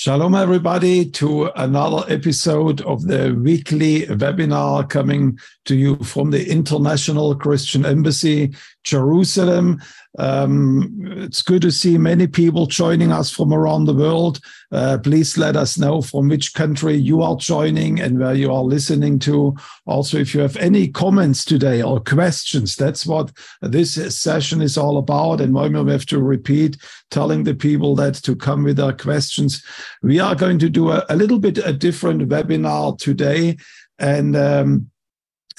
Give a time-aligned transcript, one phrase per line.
[0.00, 7.34] Shalom, everybody, to another episode of the weekly webinar coming to you from the International
[7.34, 9.82] Christian Embassy, Jerusalem.
[10.18, 14.40] Um, it's good to see many people joining us from around the world.
[14.72, 18.64] Uh, please let us know from which country you are joining and where you are
[18.64, 19.56] listening to.
[19.86, 24.98] Also, if you have any comments today or questions, that's what this session is all
[24.98, 25.40] about.
[25.40, 26.76] And we have to repeat
[27.10, 29.64] telling the people that to come with their questions.
[30.02, 33.56] We are going to do a, a little bit a different webinar today.
[34.00, 34.90] And um,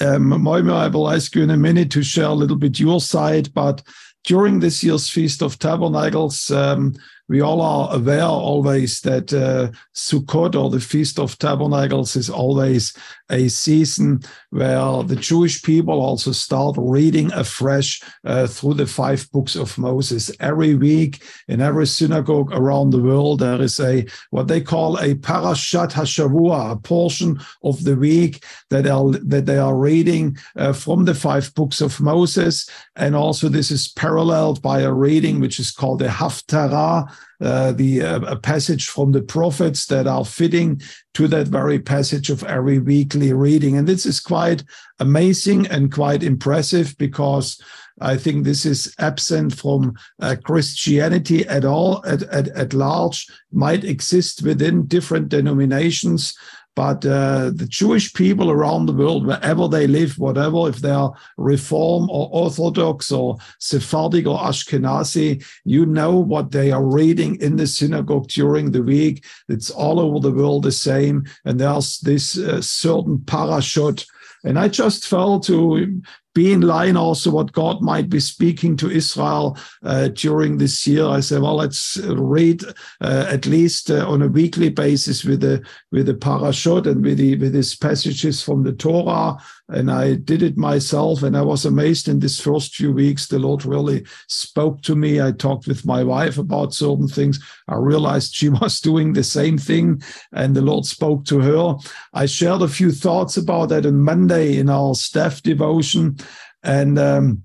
[0.00, 3.52] um, I will ask you in a minute to share a little bit your side,
[3.52, 3.82] but
[4.24, 6.94] during this year's Feast of Tabernacles, um,
[7.28, 12.92] we all are aware always that uh, Sukkot or the Feast of Tabernacles is always
[13.30, 14.20] a season
[14.50, 20.30] where the Jewish people also start reading afresh uh, through the five books of Moses.
[20.40, 25.14] Every week in every synagogue around the world, there is a what they call a
[25.14, 31.04] Parashat Hashavua, a portion of the week that are that they are reading uh, from
[31.04, 35.70] the five books of Moses, and also this is paralleled by a reading which is
[35.70, 37.10] called the Haftarah
[37.40, 40.80] uh, the uh, passage from the prophets that are fitting
[41.14, 43.76] to that very passage of every weekly reading.
[43.76, 44.62] And this is quite
[44.98, 47.60] amazing and quite impressive because
[48.00, 53.84] I think this is absent from uh, Christianity at all, at, at, at large, might
[53.84, 56.34] exist within different denominations.
[56.76, 61.12] But uh, the Jewish people around the world, wherever they live, whatever, if they are
[61.36, 67.66] Reform or Orthodox or Sephardic or Ashkenazi, you know what they are reading in the
[67.66, 69.24] synagogue during the week.
[69.48, 71.24] It's all over the world the same.
[71.44, 74.06] And there's this uh, certain parashot.
[74.44, 76.00] And I just felt to
[76.40, 81.04] be in line also what God might be speaking to Israel uh, during this year.
[81.04, 82.64] I said, well, let's read
[83.02, 85.62] uh, at least uh, on a weekly basis with the
[85.92, 89.36] with the parashot and with the with these passages from the Torah.
[89.68, 93.26] And I did it myself, and I was amazed in these first few weeks.
[93.26, 95.20] The Lord really spoke to me.
[95.20, 97.38] I talked with my wife about certain things.
[97.68, 100.02] I realized she was doing the same thing,
[100.32, 101.76] and the Lord spoke to her.
[102.14, 106.16] I shared a few thoughts about that on Monday in our staff devotion
[106.62, 107.44] and um,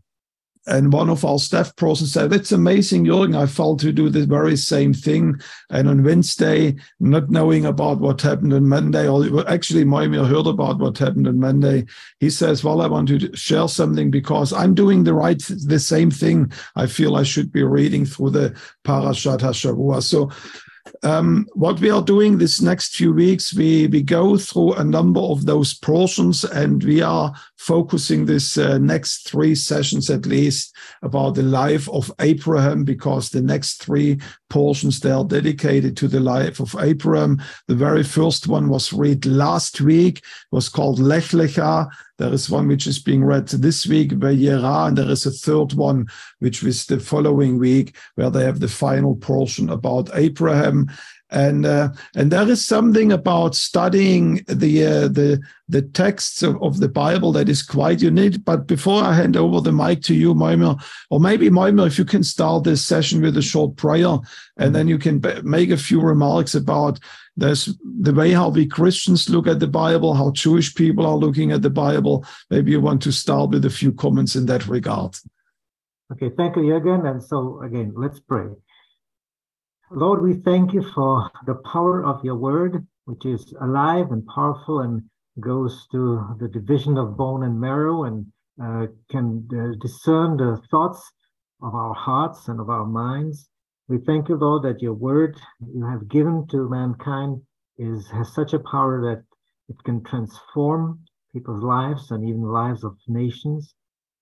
[0.68, 3.38] and one of our staff persons said, "That's amazing, Jürgen.
[3.38, 5.40] I felt to do the very same thing."
[5.70, 10.80] And on Wednesday, not knowing about what happened on Monday, or actually, Mojmir heard about
[10.80, 11.86] what happened on Monday.
[12.20, 16.10] He says, "Well, I want to share something because I'm doing the right, the same
[16.10, 16.52] thing.
[16.76, 18.56] I feel I should be reading through the
[18.86, 20.32] Parashat Hashavua." So
[21.04, 25.20] um, what we are doing this next few weeks, we, we go through a number
[25.20, 31.36] of those portions and we are focusing this uh, next three sessions at least about
[31.36, 34.20] the life of Abraham because the next three
[34.50, 37.42] portions they are dedicated to the life of Abraham.
[37.68, 41.90] The very first one was read last week, it was called Lech Lecha.
[42.18, 45.74] There is one which is being read this week, Vayera, and there is a third
[45.74, 46.08] one
[46.40, 50.90] which is the following week, where they have the final portion about Abraham
[51.36, 56.80] and uh, and there is something about studying the uh, the the texts of, of,
[56.80, 58.46] the Bible that is quite unique.
[58.46, 62.06] But before I hand over the mic to you, Mojmir, or maybe Mojmir, if you
[62.06, 64.18] can start this session with a short prayer,
[64.58, 67.00] and then you can make a few remarks about
[67.36, 71.52] there's the way how we Christians look at the Bible, how Jewish people are looking
[71.52, 72.26] at the Bible.
[72.50, 75.18] Maybe you want to start with a few comments in that regard.
[76.14, 77.06] Okay, thank you again.
[77.06, 78.48] And so again, let's pray.
[79.92, 84.80] Lord, we thank you for the power of your word, which is alive and powerful
[84.80, 85.04] and
[85.40, 88.26] goes to the division of bone and marrow and
[88.60, 91.12] uh, can uh, discern the thoughts
[91.62, 93.48] of our hearts and of our minds.
[93.88, 95.40] We thank you, Lord, that your word
[95.72, 97.44] you have given to mankind
[97.78, 99.24] is has such a power that
[99.70, 101.00] it can transform
[101.32, 103.76] people's lives and even the lives of nations.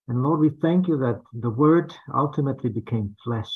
[0.09, 3.51] And Lord, we thank you that the word ultimately became flesh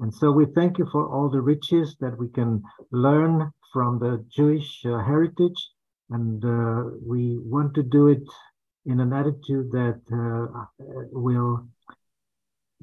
[0.00, 4.24] and so we thank you for all the riches that we can learn from the
[4.34, 5.70] Jewish uh, heritage.
[6.10, 8.22] And uh, we want to do it
[8.86, 10.64] in an attitude that uh,
[11.12, 11.66] will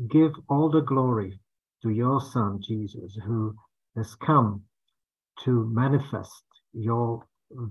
[0.09, 1.39] give all the glory
[1.83, 3.55] to your Son, Jesus, who
[3.95, 4.63] has come
[5.43, 6.43] to manifest
[6.73, 7.25] your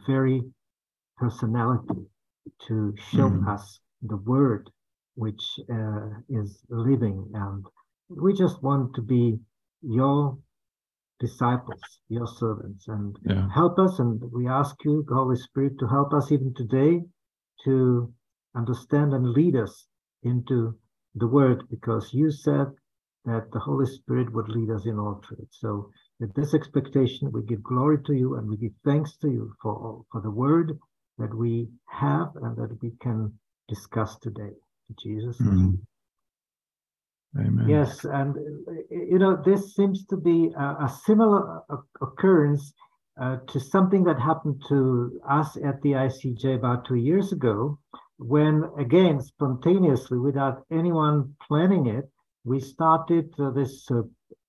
[0.07, 0.43] very
[1.17, 2.07] personality,
[2.69, 3.49] to show mm.
[3.49, 4.71] us the Word
[5.15, 7.65] which uh, is living and
[8.11, 9.39] we just want to be
[9.83, 10.39] your
[11.21, 13.47] disciples, your servants, and yeah.
[13.55, 13.99] help us.
[13.99, 17.01] And we ask you, Holy Spirit, to help us even today
[17.65, 18.13] to
[18.57, 19.87] understand and lead us
[20.23, 20.77] into
[21.15, 22.67] the word, because you said
[23.25, 25.49] that the Holy Spirit would lead us in all truth.
[25.51, 29.53] So with this expectation, we give glory to you and we give thanks to you
[29.63, 30.79] for, for the word
[31.19, 33.33] that we have and that we can
[33.69, 34.55] discuss today.
[34.89, 35.79] In Jesus' name.
[35.79, 35.90] Mm.
[37.39, 37.69] Amen.
[37.69, 38.35] Yes, and
[38.91, 41.63] you know, this seems to be a, a similar
[42.01, 42.73] occurrence
[43.21, 47.79] uh, to something that happened to us at the ICEJ about two years ago,
[48.19, 52.11] when again, spontaneously, without anyone planning it,
[52.45, 54.03] we started uh, this uh,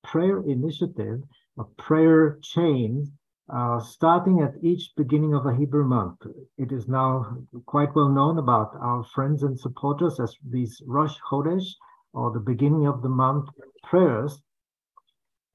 [0.04, 1.22] prayer initiative,
[1.60, 3.12] a prayer chain
[3.54, 6.20] uh, starting at each beginning of a Hebrew month.
[6.58, 11.68] It is now quite well known about our friends and supporters as these Rosh Chodesh,
[12.14, 13.50] or the beginning of the month
[13.84, 14.42] prayers.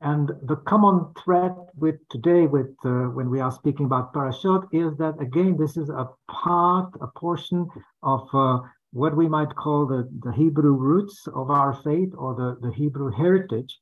[0.01, 4.97] And the common thread with today, with uh, when we are speaking about parashot, is
[4.99, 7.67] that again, this is a part, a portion
[8.03, 8.59] of uh,
[8.93, 13.11] what we might call the, the Hebrew roots of our faith or the, the Hebrew
[13.11, 13.79] heritage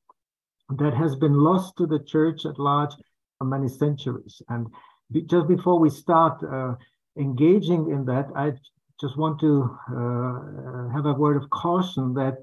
[0.70, 2.94] that has been lost to the church at large
[3.38, 4.40] for many centuries.
[4.48, 4.68] And
[5.10, 6.74] be, just before we start uh,
[7.18, 8.52] engaging in that, I
[9.00, 12.38] just want to uh, have a word of caution that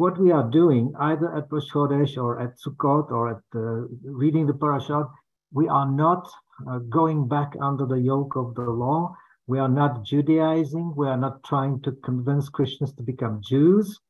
[0.00, 4.46] what we are doing, either at Rosh Chodesh or at Sukkot or at uh, reading
[4.46, 5.06] the parashat,
[5.52, 6.26] we are not
[6.66, 9.14] uh, going back under the yoke of the law.
[9.46, 10.94] We are not Judaizing.
[10.96, 14.00] We are not trying to convince Christians to become Jews.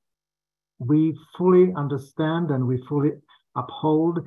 [0.79, 3.15] We fully understand and we fully
[3.57, 4.21] uphold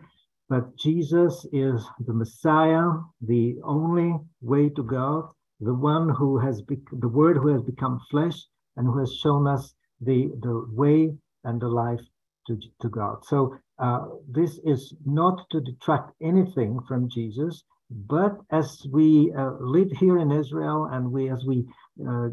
[0.49, 2.89] that Jesus is the Messiah,
[3.21, 5.29] the only way to God,
[5.61, 8.37] the one who has be- the Word who has become flesh
[8.75, 12.01] and who has shown us the the way and the life
[12.47, 13.25] to, to God.
[13.25, 19.91] So uh, this is not to detract anything from Jesus, but as we uh, live
[19.91, 21.65] here in Israel and we as we
[22.07, 22.29] uh,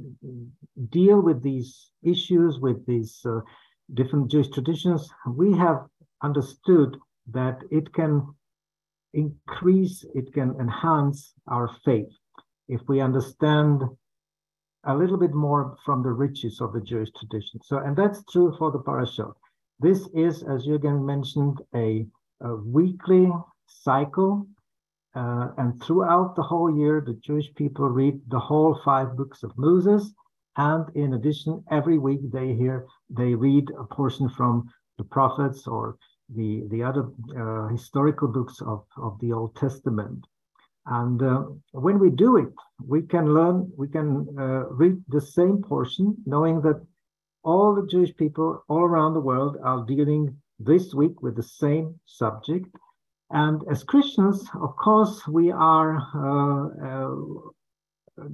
[0.91, 3.41] deal with these issues, with these uh,
[3.95, 5.87] different Jewish traditions, we have
[6.23, 6.97] understood
[7.33, 8.27] that it can
[9.13, 12.13] increase, it can enhance our faith
[12.69, 13.83] if we understand
[14.85, 17.61] a little bit more from the riches of the Jewish tradition.
[17.63, 19.35] So, and that's true for the parashot.
[19.79, 22.07] This is, as Jürgen mentioned, a,
[22.41, 23.31] a weekly
[23.67, 24.47] cycle.
[25.15, 29.57] Uh, and throughout the whole year, the Jewish people read the whole five books of
[29.57, 30.13] Moses.
[30.57, 34.69] And in addition, every week they hear they read a portion from
[34.99, 35.97] the prophets or
[36.29, 40.27] the the other uh, historical books of, of the Old Testament.
[40.91, 42.53] And uh, when we do it,
[42.85, 46.85] we can learn, we can uh, read the same portion, knowing that
[47.45, 51.99] all the Jewish people all around the world are dealing this week with the same
[52.07, 52.67] subject.
[53.31, 57.15] And as Christians, of course, we are uh, uh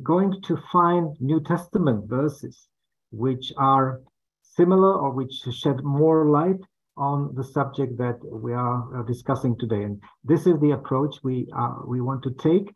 [0.03, 2.69] going to find New Testament verses
[3.13, 4.01] which are
[4.43, 6.61] similar or which shed more light
[6.97, 9.83] on the subject that we are uh, discussing today.
[9.83, 12.73] And this is the approach we uh, we want to take.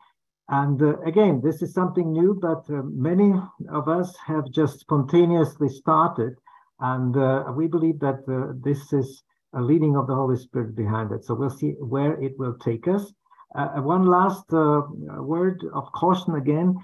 [0.49, 3.32] And uh, again, this is something new, but uh, many
[3.72, 6.34] of us have just spontaneously started.
[6.81, 9.22] And uh, we believe that uh, this is
[9.55, 11.25] a leading of the Holy Spirit behind it.
[11.25, 13.12] So we'll see where it will take us.
[13.55, 16.76] one last word of caution again.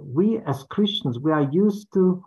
[0.00, 2.22] we as Christians, we are used to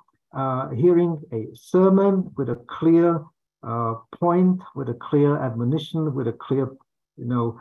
[0.75, 3.21] hearing a sermon with a clear
[3.67, 6.65] uh, point, with a clear admonition, with a clear,
[7.17, 7.59] you know,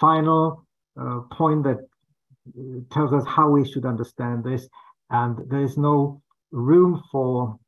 [0.00, 0.66] final
[1.00, 1.80] uh, point that
[2.90, 4.68] tells us how we should understand this.
[5.10, 6.22] And there is no
[6.52, 7.58] room for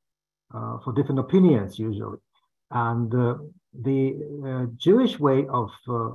[0.54, 2.18] uh, for different opinions usually.
[2.70, 3.34] And uh,
[3.74, 4.00] the
[4.46, 6.10] uh, Jewish way of uh,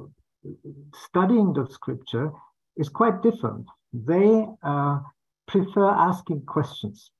[1.07, 2.31] studying the scripture
[2.75, 3.67] is quite different.
[3.93, 4.47] They
[5.47, 7.11] prefer asking questions,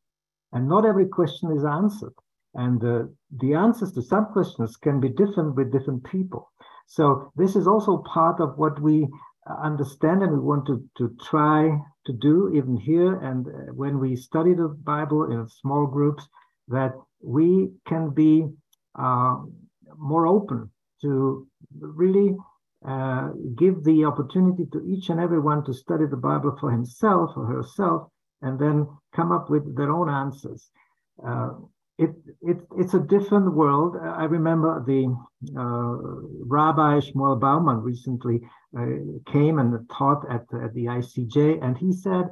[0.54, 2.16] and not every question is answered.
[2.56, 3.04] And uh,
[3.40, 6.52] the answers to some questions can be different with different people.
[6.88, 9.08] So this is also part of what we
[9.50, 13.16] uh, understand and we want to, to try to do even here.
[13.16, 16.28] And uh, when we study the Bible in small groups,
[16.68, 18.46] that we can be
[19.00, 19.38] uh,
[19.98, 20.70] more open
[21.02, 21.48] to
[21.80, 22.36] really
[22.88, 27.46] uh, give the opportunity to each and everyone to study the Bible for himself or
[27.46, 28.10] herself
[28.42, 30.70] and then come up with their own answers.
[31.26, 31.52] Uh,
[31.98, 32.10] it,
[32.42, 33.96] it, it's a different world.
[34.02, 35.06] I remember the
[35.58, 35.96] uh,
[36.46, 38.42] Rabbi Shmuel Bauman recently
[38.78, 38.86] uh,
[39.32, 42.26] came and taught at, at the ICEJ, and he said,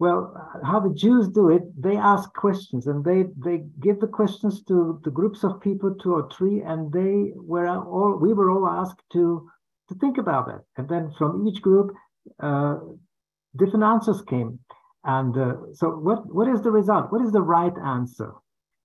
[0.00, 4.64] well, how the Jews do it, they ask questions and they, they give the questions
[4.64, 8.66] to the groups of people, two or three, and they were all, we were all
[8.66, 9.46] asked to,
[9.90, 10.62] to think about it.
[10.78, 11.92] And then from each group,
[12.42, 12.76] uh,
[13.56, 14.58] different answers came.
[15.04, 17.12] And uh, so what, what is the result?
[17.12, 18.32] What is the right answer?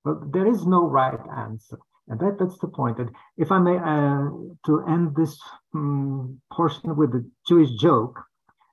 [0.05, 1.79] But there is no right answer.
[2.07, 2.99] And that, that's the point.
[2.99, 4.29] And if I may, uh,
[4.67, 5.37] to end this
[5.73, 8.19] um, portion with a Jewish joke,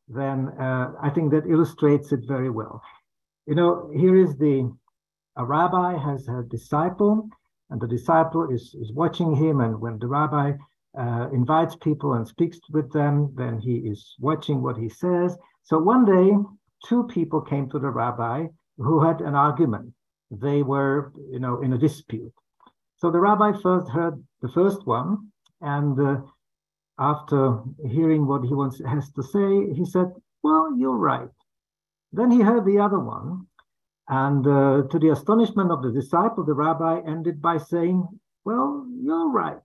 [0.09, 2.83] then uh, I think that illustrates it very well.
[3.47, 4.71] You know, here is the
[5.37, 7.31] a rabbi has a disciple,
[7.71, 9.61] and the disciple is, is watching him.
[9.61, 10.53] And when the rabbi
[10.99, 15.39] uh, invites people and speaks with them, then he is watching what he says.
[15.63, 16.37] So one day,
[16.87, 19.95] two people came to the rabbi who had an argument.
[20.33, 22.33] They were, you know, in a dispute.
[22.97, 25.29] So the rabbi first heard the first one,
[25.61, 26.21] and uh,
[26.99, 30.09] after hearing what he wants has to say, he said,
[30.43, 31.29] "Well, you're right."
[32.13, 33.47] Then he heard the other one,
[34.09, 38.07] and uh, to the astonishment of the disciple, the rabbi ended by saying,
[38.45, 39.63] Well, you're right.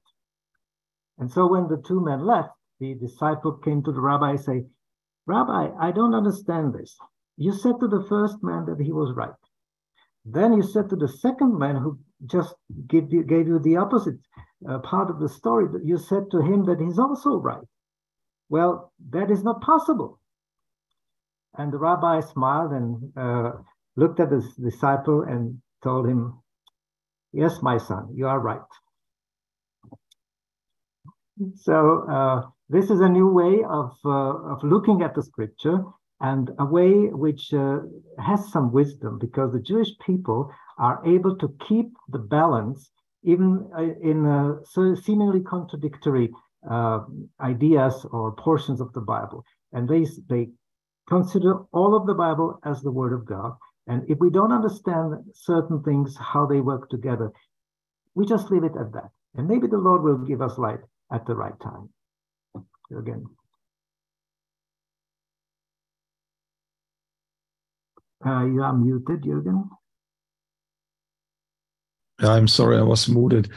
[1.18, 4.66] And so when the two men left, the disciple came to the rabbi and say,
[5.26, 6.96] Rabbi, I don't understand this.
[7.36, 9.34] You said to the first man that he was right.
[10.30, 12.54] Then you said to the second man who just
[12.88, 14.20] gave you, gave you the opposite
[14.70, 17.66] uh, part of the story, that you said to him that he's also right.
[18.50, 20.20] Well, that is not possible.
[21.58, 23.52] And the rabbi smiled and uh,
[23.96, 26.40] looked at his disciple and told him,
[27.32, 28.60] Yes, my son, you are right.
[31.56, 35.84] So, uh, this is a new way of, uh, of looking at the scripture
[36.20, 37.80] and a way which uh,
[38.20, 42.90] has some wisdom because the Jewish people are able to keep the balance
[43.24, 46.30] even uh, in uh, seemingly contradictory
[46.70, 47.00] uh,
[47.42, 49.44] ideas or portions of the Bible.
[49.74, 50.50] And they, they
[51.08, 53.54] consider all of the Bible as the Word of God.
[53.88, 57.32] And if we don't understand certain things, how they work together,
[58.16, 59.10] we just leave it at that.
[59.36, 60.80] And maybe the Lord will give us light
[61.12, 61.90] at the right time.
[62.98, 63.26] Again.
[68.26, 69.70] Uh, you are muted, Jürgen.
[72.20, 73.50] I'm sorry, I was muted.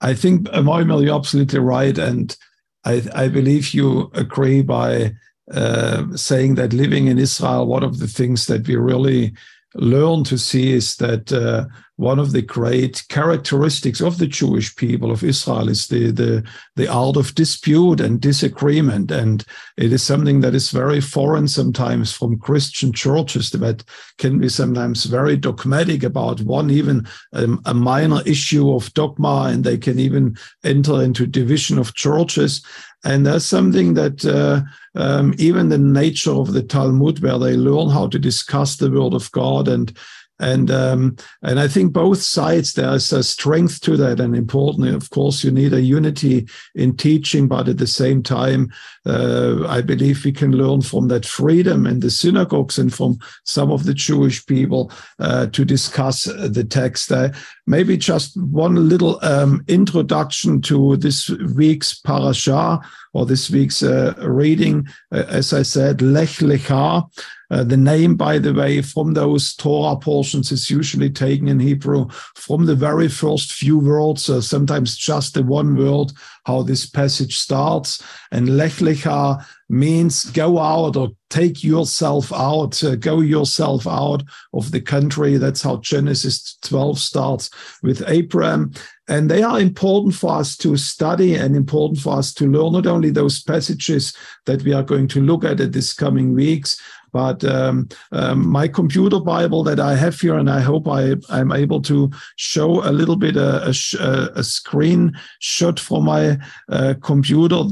[0.00, 1.96] I think, Mojmir, you're absolutely right.
[1.96, 2.36] And
[2.84, 5.12] I, I believe you agree by
[5.52, 9.34] uh, saying that living in Israel, one of the things that we really
[9.74, 11.66] learn to see is that uh,
[12.00, 16.42] one of the great characteristics of the Jewish people of Israel is the, the,
[16.74, 19.10] the art of dispute and disagreement.
[19.10, 19.44] And
[19.76, 23.84] it is something that is very foreign sometimes from Christian churches that
[24.16, 29.62] can be sometimes very dogmatic about one, even um, a minor issue of dogma, and
[29.62, 32.64] they can even enter into division of churches.
[33.02, 34.62] And that's something that uh,
[34.94, 39.14] um, even the nature of the Talmud, where they learn how to discuss the word
[39.14, 39.96] of God and
[40.40, 44.94] and um, and I think both sides there is a strength to that and important.
[44.94, 48.72] Of course, you need a unity in teaching, but at the same time,
[49.06, 53.70] uh, I believe we can learn from that freedom in the synagogues and from some
[53.70, 57.12] of the Jewish people uh, to discuss the text.
[57.12, 57.30] Uh,
[57.66, 62.80] maybe just one little um, introduction to this week's parasha
[63.12, 64.86] or this week's uh, reading.
[65.12, 67.08] Uh, as I said, Lech Lecha.
[67.50, 72.08] Uh, the name, by the way, from those Torah portions is usually taken in Hebrew
[72.36, 76.12] from the very first few words, uh, sometimes just the one word,
[76.44, 78.02] how this passage starts.
[78.30, 84.70] And Lech Lecha means go out or take yourself out, uh, go yourself out of
[84.72, 85.36] the country.
[85.36, 87.50] That's how Genesis 12 starts
[87.82, 88.72] with Abraham.
[89.08, 92.86] And they are important for us to study and important for us to learn not
[92.86, 94.16] only those passages
[94.46, 96.80] that we are going to look at in these coming weeks,
[97.12, 101.52] but um, um, my computer Bible that I have here, and I hope I, I'm
[101.52, 106.38] able to show a little bit a, uh, a, uh, a screen shot from my
[106.68, 107.62] uh, computer.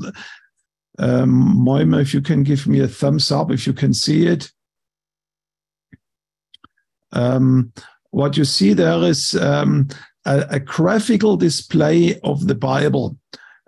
[0.98, 4.50] Um, Moima, if you can give me a thumbs up if you can see it.
[7.12, 7.72] Um,
[8.10, 9.88] what you see there is um,
[10.24, 13.16] a, a, graphical display of the Bible.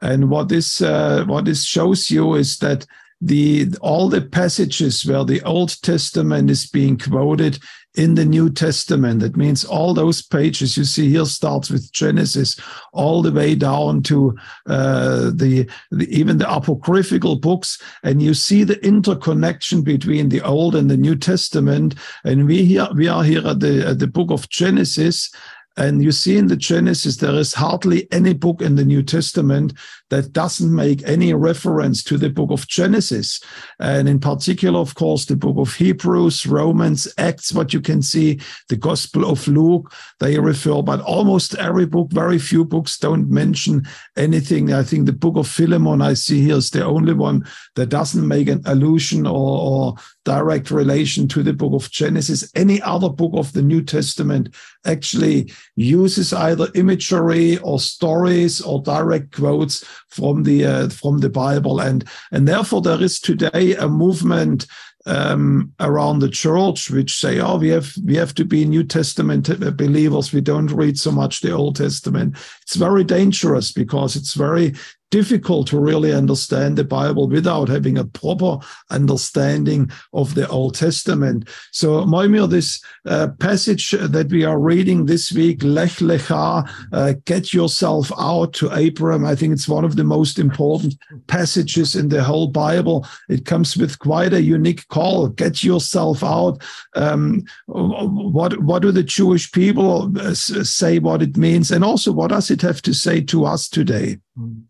[0.03, 2.87] And what this uh, what this shows you is that
[3.21, 7.59] the all the passages where the Old Testament is being quoted
[7.97, 9.21] in the New Testament.
[9.21, 12.59] That means all those pages you see here starts with Genesis
[12.93, 14.37] all the way down to
[14.67, 20.77] uh, the, the, even the apocryphal books, and you see the interconnection between the Old
[20.77, 21.97] and the New Testament.
[22.25, 25.31] And we here we are here at the at the book of Genesis,
[25.77, 29.73] and you see in the Genesis, there is hardly any book in the New Testament
[30.11, 33.41] that doesn't make any reference to the book of Genesis.
[33.79, 38.41] And in particular, of course, the book of Hebrews, Romans, Acts, what you can see,
[38.69, 43.87] the Gospel of Luke, they refer, but almost every book, very few books don't mention
[44.17, 44.73] anything.
[44.73, 48.27] I think the book of Philemon I see here is the only one that doesn't
[48.27, 52.51] make an allusion or, or direct relation to the book of Genesis.
[52.55, 59.33] Any other book of the New Testament actually uses either imagery or stories or direct
[59.33, 64.67] quotes from the uh, from the Bible, and and therefore there is today a movement
[65.07, 69.49] um, around the church, which say, "Oh, we have we have to be New Testament
[69.77, 70.33] believers.
[70.33, 74.75] We don't read so much the Old Testament." It's very dangerous because it's very
[75.11, 78.59] difficult to really understand the Bible without having a proper
[78.91, 81.49] understanding of the Old Testament.
[81.73, 87.53] So, Mojmir, this uh, passage that we are reading this week, Lech Lecha, uh, get
[87.53, 89.25] yourself out to Abraham.
[89.25, 90.95] I think it's one of the most important
[91.27, 93.07] passages in the whole Bible.
[93.29, 95.29] It comes with quite a unique call.
[95.29, 96.63] Get yourself out.
[96.95, 100.99] Um, what what do the Jewish people uh, say?
[100.99, 104.19] What it means, and also what does it have to say to us today?
[104.39, 104.63] Mm.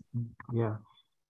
[0.52, 0.76] Yeah.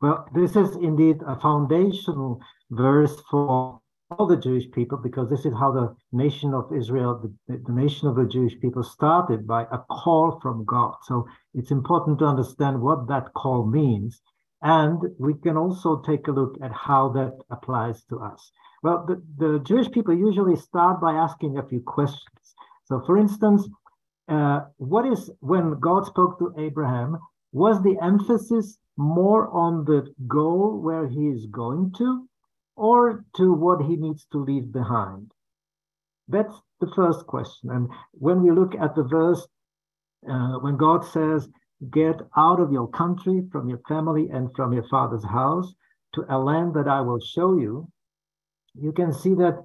[0.00, 5.52] Well, this is indeed a foundational verse for all the Jewish people because this is
[5.52, 9.78] how the nation of Israel, the, the nation of the Jewish people, started by a
[9.90, 10.94] call from God.
[11.02, 14.20] So it's important to understand what that call means.
[14.62, 18.50] And we can also take a look at how that applies to us.
[18.82, 22.54] Well, the, the Jewish people usually start by asking a few questions.
[22.84, 23.68] So, for instance,
[24.28, 27.18] uh, what is when God spoke to Abraham,
[27.52, 32.28] was the emphasis more on the goal where he is going to
[32.76, 35.32] or to what he needs to leave behind?
[36.28, 37.70] That's the first question.
[37.70, 39.46] And when we look at the verse,
[40.28, 41.48] uh, when God says,
[41.90, 45.72] Get out of your country, from your family, and from your father's house
[46.12, 47.88] to a land that I will show you,
[48.74, 49.64] you can see that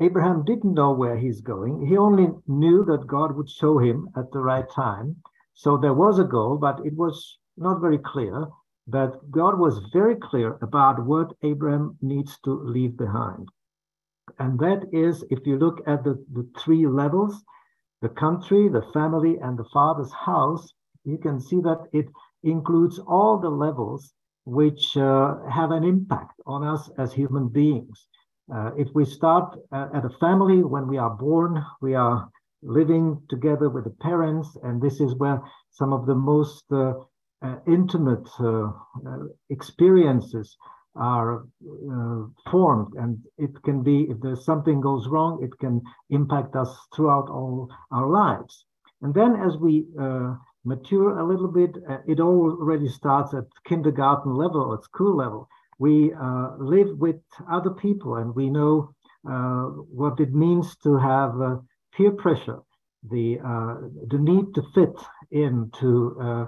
[0.00, 1.86] Abraham didn't know where he's going.
[1.86, 5.16] He only knew that God would show him at the right time.
[5.52, 8.46] So there was a goal, but it was not very clear.
[8.90, 13.48] But God was very clear about what Abraham needs to leave behind.
[14.38, 17.42] And that is, if you look at the, the three levels
[18.02, 20.72] the country, the family, and the father's house
[21.04, 22.06] you can see that it
[22.42, 24.12] includes all the levels
[24.44, 28.06] which uh, have an impact on us as human beings.
[28.52, 32.28] Uh, if we start at a family, when we are born, we are
[32.62, 36.94] living together with the parents, and this is where some of the most uh, uh,
[37.66, 38.70] intimate uh, uh,
[39.48, 40.56] experiences
[40.96, 41.44] are
[41.92, 46.68] uh, formed and it can be if there's something goes wrong it can impact us
[46.94, 48.64] throughout all our lives.
[49.02, 54.34] And then as we uh, mature a little bit uh, it already starts at kindergarten
[54.34, 55.48] level or school level.
[55.78, 56.12] We
[56.58, 61.32] live with other people and we know what it means to have
[61.96, 62.60] peer pressure
[63.10, 63.38] the
[64.10, 64.94] the need to fit
[65.30, 66.46] into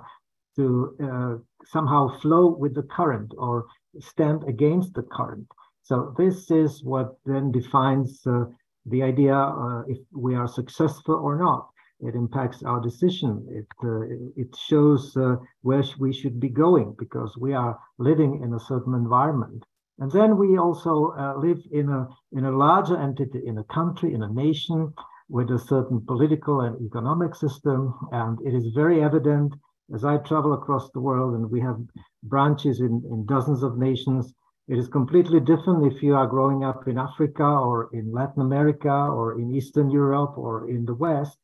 [0.56, 1.34] to uh,
[1.64, 3.66] somehow flow with the current or
[4.00, 5.46] stand against the current.
[5.82, 8.44] So this is what then defines uh,
[8.86, 11.68] the idea uh, if we are successful or not.
[12.00, 13.46] It impacts our decision.
[13.48, 14.02] It uh,
[14.36, 18.94] it shows uh, where we should be going because we are living in a certain
[18.94, 19.64] environment.
[19.98, 24.14] And then we also uh, live in a in a larger entity, in a country,
[24.14, 24.92] in a nation,
[25.28, 27.94] with a certain political and economic system.
[28.10, 29.54] And it is very evident
[29.94, 31.78] as I travel across the world and we have
[32.22, 34.32] branches in, in dozens of nations,
[34.68, 38.88] it is completely different if you are growing up in Africa or in Latin America
[38.88, 41.36] or in Eastern Europe or in the West.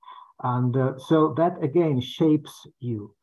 [0.43, 3.15] And uh, so that again shapes you.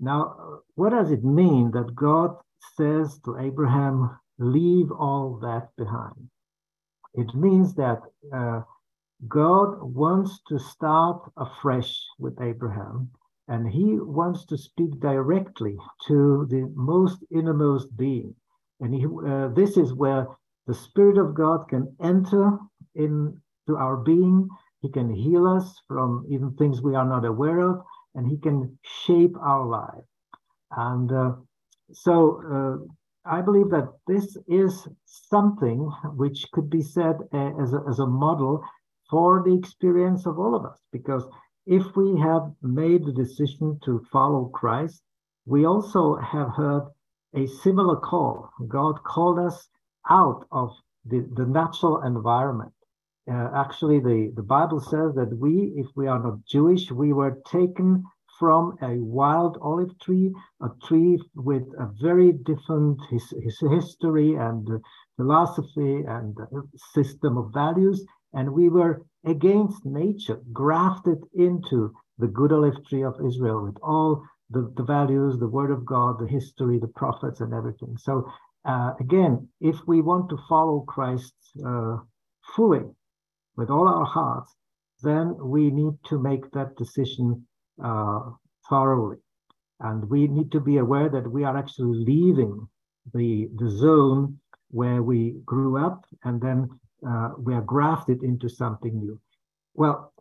[0.00, 2.36] Now, what does it mean that God
[2.76, 6.28] says to Abraham, leave all that behind?
[7.14, 8.00] It means that
[8.34, 8.62] uh,
[9.28, 13.10] God wants to start afresh with Abraham
[13.52, 15.76] and he wants to speak directly
[16.08, 18.34] to the most innermost being.
[18.80, 20.26] And he, uh, this is where
[20.66, 22.44] the Spirit of God can enter
[22.94, 24.48] into our being.
[24.80, 27.82] He can heal us from even things we are not aware of,
[28.14, 28.58] and he can
[29.04, 30.06] shape our life.
[30.90, 31.32] And uh,
[31.92, 32.14] so
[32.54, 32.74] uh,
[33.36, 35.78] I believe that this is something
[36.22, 38.64] which could be said uh, as, a, as a model
[39.10, 41.24] for the experience of all of us, because
[41.66, 45.02] if we have made the decision to follow Christ,
[45.46, 46.88] we also have heard
[47.34, 48.50] a similar call.
[48.68, 49.68] God called us
[50.08, 50.70] out of
[51.04, 52.72] the, the natural environment.
[53.30, 57.38] Uh, actually, the, the Bible says that we, if we are not Jewish, we were
[57.46, 58.04] taken
[58.38, 64.68] from a wild olive tree, a tree with a very different his, his history and
[65.16, 66.36] philosophy and
[66.92, 73.14] system of values, and we were against nature, grafted into the good olive tree of
[73.24, 77.54] Israel with all the, the values, the word of God, the history, the prophets, and
[77.54, 77.96] everything.
[77.98, 78.30] So,
[78.64, 81.34] uh, again, if we want to follow Christ
[81.66, 81.96] uh,
[82.54, 82.84] fully
[83.56, 84.54] with all our hearts,
[85.02, 87.46] then we need to make that decision
[87.82, 88.20] uh,
[88.68, 89.18] thoroughly.
[89.80, 92.68] And we need to be aware that we are actually leaving
[93.12, 94.38] the, the zone
[94.70, 96.68] where we grew up and then
[97.06, 99.20] uh, we are grafted into something new.
[99.74, 100.12] Well,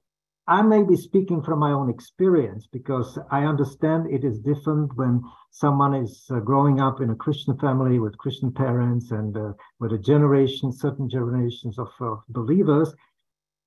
[0.48, 5.22] I may be speaking from my own experience because I understand it is different when
[5.52, 9.94] someone is uh, growing up in a Christian family with Christian parents and uh, with
[9.94, 11.90] a generation, certain generations of
[12.30, 12.94] believers.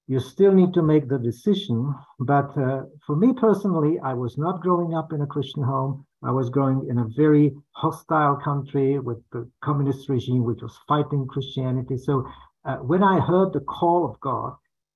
[0.06, 1.94] You still need to make the decision.
[2.18, 6.04] But uh, for me personally, I was not growing up in a Christian home.
[6.22, 11.26] I was growing in a very hostile country with the communist regime, which was fighting
[11.26, 11.96] Christianity.
[11.96, 12.26] So
[12.64, 14.54] uh, when I heard the call of God,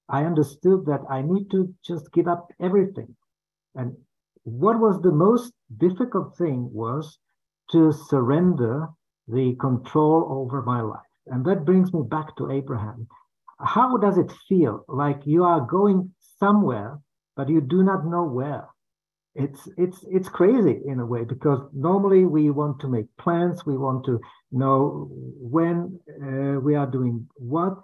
[0.08, 3.14] I understood that I need to just give up everything.
[3.74, 3.96] And
[4.44, 7.18] what was the most difficult thing was
[7.72, 8.88] to surrender
[9.26, 11.00] the control over my life.
[11.26, 13.06] And that brings me back to Abraham.
[13.60, 16.98] How does it feel like you are going somewhere,
[17.36, 18.68] but you do not know where?
[19.38, 23.78] It's it's it's crazy in a way because normally we want to make plans, we
[23.78, 24.20] want to
[24.50, 27.74] know when uh, we are doing what,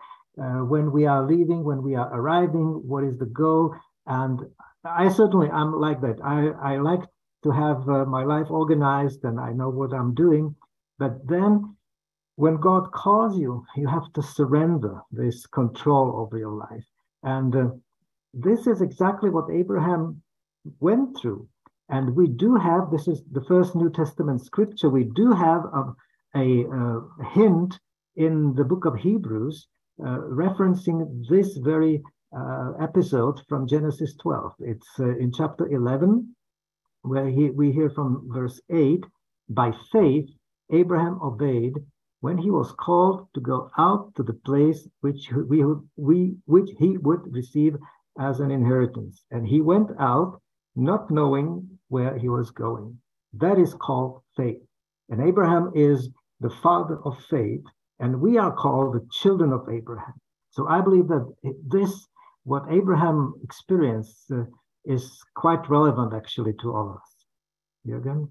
[0.43, 3.75] uh, when we are leaving, when we are arriving, what is the goal.
[4.07, 4.40] And
[4.85, 6.19] I certainly i'm like that.
[6.25, 7.05] I, I like
[7.45, 10.57] to have uh, my life organized and I know what I'm doing.
[10.99, 11.77] But then
[12.37, 16.85] when God calls you, you have to surrender this control over your life.
[17.23, 17.69] And uh,
[18.33, 20.23] this is exactly what Abraham
[20.81, 21.48] went through.
[21.88, 25.94] And we do have, this is the first New Testament scripture, we do have a,
[26.35, 27.79] a, a hint
[28.16, 29.66] in the book of Hebrews
[30.00, 32.03] uh, referencing this very
[32.37, 34.53] uh, episode from Genesis 12.
[34.61, 36.35] It's uh, in chapter 11,
[37.03, 39.05] where he, we hear from verse 8
[39.48, 40.29] By faith,
[40.72, 41.74] Abraham obeyed
[42.20, 45.62] when he was called to go out to the place which we,
[45.96, 47.77] we which he would receive
[48.18, 49.24] as an inheritance.
[49.31, 50.40] And he went out
[50.76, 52.98] not knowing where he was going.
[53.34, 54.62] That is called faith.
[55.08, 56.08] And Abraham is
[56.40, 57.62] the father of faith
[58.00, 60.14] and we are called the children of Abraham.
[60.50, 61.32] So I believe that
[61.66, 62.06] this,
[62.44, 64.44] what Abraham experienced, uh,
[64.84, 67.14] is quite relevant actually to all of us.
[67.87, 68.28] Jürgen?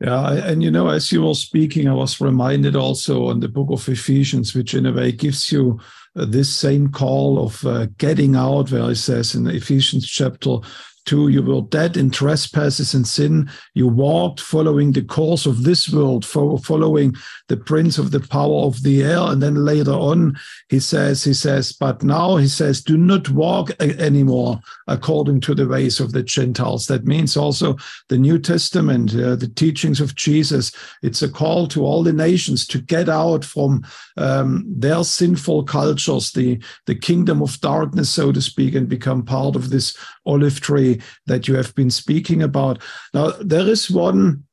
[0.00, 3.68] Yeah, and you know, as you were speaking, I was reminded also on the book
[3.70, 5.78] of Ephesians, which in a way gives you
[6.16, 10.56] uh, this same call of uh, getting out, where it says in Ephesians chapter
[11.04, 13.50] 2 you were dead in trespasses and sin.
[13.74, 17.14] You walked following the course of this world following
[17.48, 19.20] the prince of the power of the air.
[19.20, 20.36] And then later on
[20.68, 25.68] he says he says but now he says do not walk anymore according to the
[25.68, 26.86] ways of the gentiles.
[26.86, 27.76] That means also
[28.08, 30.72] the new testament uh, the teachings of jesus.
[31.02, 33.84] It's a call to all the nations to get out from
[34.16, 39.56] um, their sinful cultures the the kingdom of darkness so to speak and become part
[39.56, 42.82] of this olive tree that you have been speaking about.
[43.14, 44.44] Now, there is one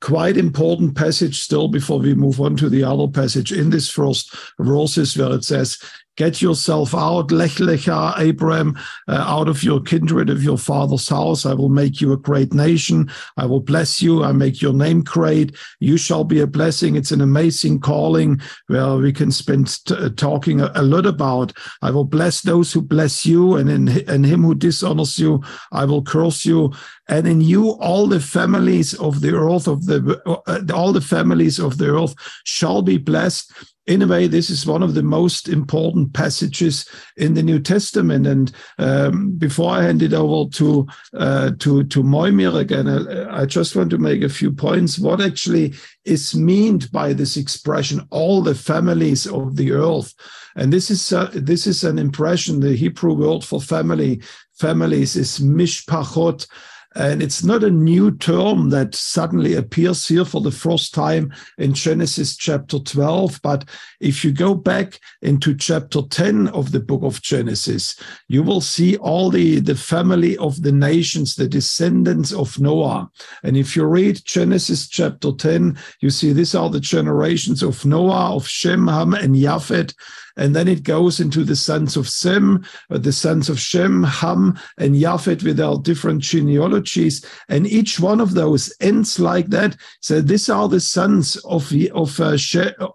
[0.00, 4.34] quite important passage still before we move on to the other passage in this first
[4.58, 5.78] verses where it says,
[6.16, 11.44] Get yourself out, Lech Lecha, Abraham, uh, out of your kindred of your father's house.
[11.44, 13.10] I will make you a great nation.
[13.36, 14.22] I will bless you.
[14.22, 15.56] I make your name great.
[15.80, 16.94] You shall be a blessing.
[16.94, 21.52] It's an amazing calling where we can spend uh, talking a, a, lot about.
[21.82, 25.84] I will bless those who bless you, and in and him who dishonors you, I
[25.84, 26.72] will curse you.
[27.08, 31.58] And in you, all the families of the earth of the uh, all the families
[31.58, 33.52] of the earth shall be blessed
[33.86, 38.26] in a way, this is one of the most important passages in the New Testament.
[38.26, 43.42] And um, before I hand it over to uh, to to Mojmir again, I, uh,
[43.42, 44.98] I, just want to make a few points.
[44.98, 50.14] What actually is meant by this expression, "all the families of the earth,"
[50.56, 52.60] and this is uh, this is an impression.
[52.60, 54.22] The Hebrew word for family
[54.58, 56.46] families is mishpachot.
[56.94, 61.74] And it's not a new term that suddenly appears here for the first time in
[61.74, 63.40] Genesis chapter 12.
[63.42, 63.68] But
[64.00, 68.96] if you go back into chapter 10 of the book of Genesis, you will see
[68.98, 73.10] all the, the family of the nations, the descendants of Noah.
[73.42, 78.36] And if you read Genesis chapter 10, you see these are the generations of Noah,
[78.36, 79.94] of Shem, Ham, and Japhet.
[80.36, 84.58] And then it goes into the sons of Sem, uh, the sons of Shem, Ham,
[84.78, 87.24] and Japhet with our different genealogies.
[87.48, 89.76] And each one of those ends like that.
[90.00, 92.36] So these are the sons of, of, uh,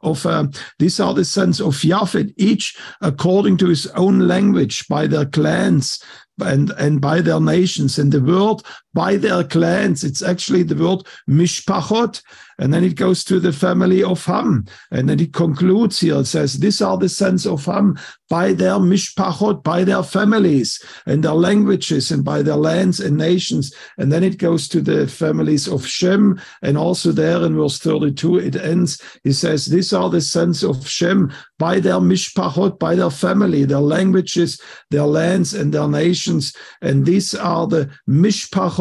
[0.04, 0.48] of uh,
[0.80, 6.04] these are the sons of Japhet, each according to his own language by their clans
[6.42, 8.00] and, and by their nations.
[8.00, 8.62] And the word
[8.94, 10.04] by their clans.
[10.04, 12.22] It's actually the word mishpachot,
[12.60, 14.66] and then it goes to the family of Ham.
[14.92, 16.20] And then it concludes here.
[16.20, 17.98] It says, These are the sons of Ham
[18.30, 23.74] by their mishpachot, by their families and their languages and by their lands and nations.
[23.98, 26.40] And then it goes to the families of Shem.
[26.62, 29.02] And also there in verse 32, it ends.
[29.24, 33.80] He says, These are the sons of Shem by their mishpachot, by their family, their
[33.80, 36.54] languages, their lands and their nations.
[36.82, 38.79] And these are the mishpachot,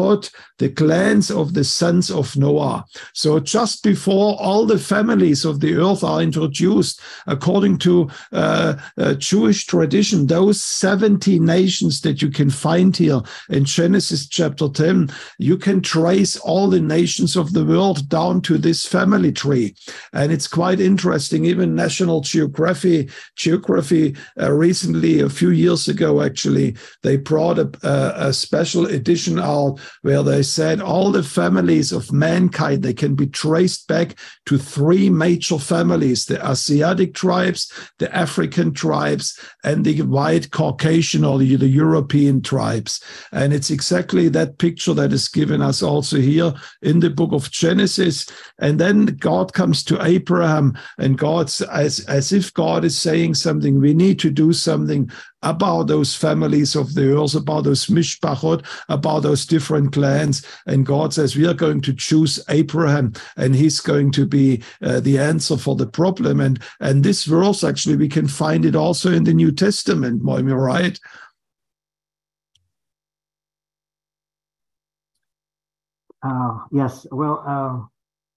[0.57, 2.85] the clans of the sons of Noah.
[3.13, 9.13] So just before all the families of the earth are introduced, according to uh, uh,
[9.15, 15.57] Jewish tradition, those 70 nations that you can find here in Genesis chapter 10, you
[15.57, 19.75] can trace all the nations of the world down to this family tree.
[20.13, 21.45] And it's quite interesting.
[21.45, 28.27] Even National Geography, Geography uh, recently, a few years ago, actually, they brought a, a,
[28.29, 33.27] a special edition out where they said all the families of mankind, they can be
[33.27, 40.51] traced back to three major families, the Asiatic tribes, the African tribes, and the white
[40.51, 43.03] Caucasian or the, European tribes.
[43.31, 47.51] And it's exactly that picture that is given us also here in the book of
[47.51, 48.27] Genesis.
[48.59, 53.79] And then God comes to Abraham and God's as, as if God is saying something,
[53.79, 59.23] we need to do something about those families of the earth, about those mishpachot, about
[59.23, 60.45] those different clans.
[60.65, 64.99] And God says, we are going to choose Abraham and he's going to be uh,
[64.99, 66.39] the answer for the problem.
[66.39, 70.21] And, and this verse, actually, we can find it also in the New Testament.
[70.21, 70.99] Am I right?
[76.21, 77.79] Uh, yes, well, uh,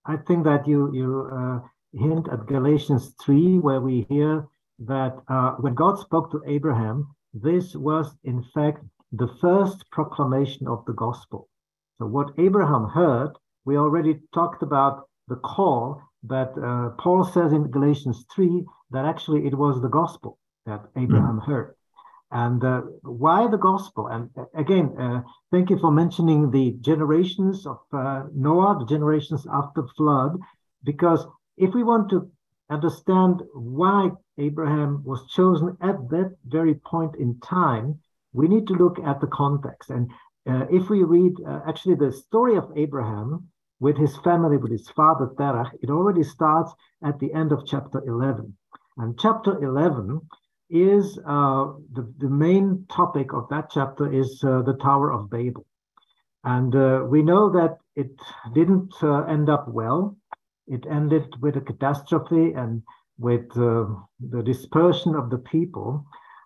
[0.04, 1.58] I think that you you uh,
[1.92, 4.46] hint at Galatians three, where we hear
[4.86, 10.84] that uh, when God spoke to Abraham, this was in fact the first proclamation of
[10.86, 11.48] the gospel.
[11.98, 13.32] So, what Abraham heard,
[13.64, 19.46] we already talked about the call that uh, Paul says in Galatians 3 that actually
[19.46, 21.46] it was the gospel that Abraham mm.
[21.46, 21.74] heard.
[22.30, 24.06] And uh, why the gospel?
[24.06, 29.46] And uh, again, uh, thank you for mentioning the generations of uh, Noah, the generations
[29.52, 30.38] after the flood,
[30.82, 32.30] because if we want to
[32.72, 38.00] understand why Abraham was chosen at that very point in time,
[38.32, 39.90] we need to look at the context.
[39.90, 40.10] And
[40.48, 43.48] uh, if we read uh, actually the story of Abraham
[43.80, 46.72] with his family, with his father Terah, it already starts
[47.04, 48.56] at the end of chapter 11.
[48.98, 50.20] And chapter 11
[50.70, 55.66] is uh, the, the main topic of that chapter is uh, the Tower of Babel.
[56.44, 58.10] And uh, we know that it
[58.54, 60.16] didn't uh, end up well.
[60.66, 62.82] It ended with a catastrophe and
[63.18, 63.86] with uh,
[64.20, 66.04] the dispersion of the people.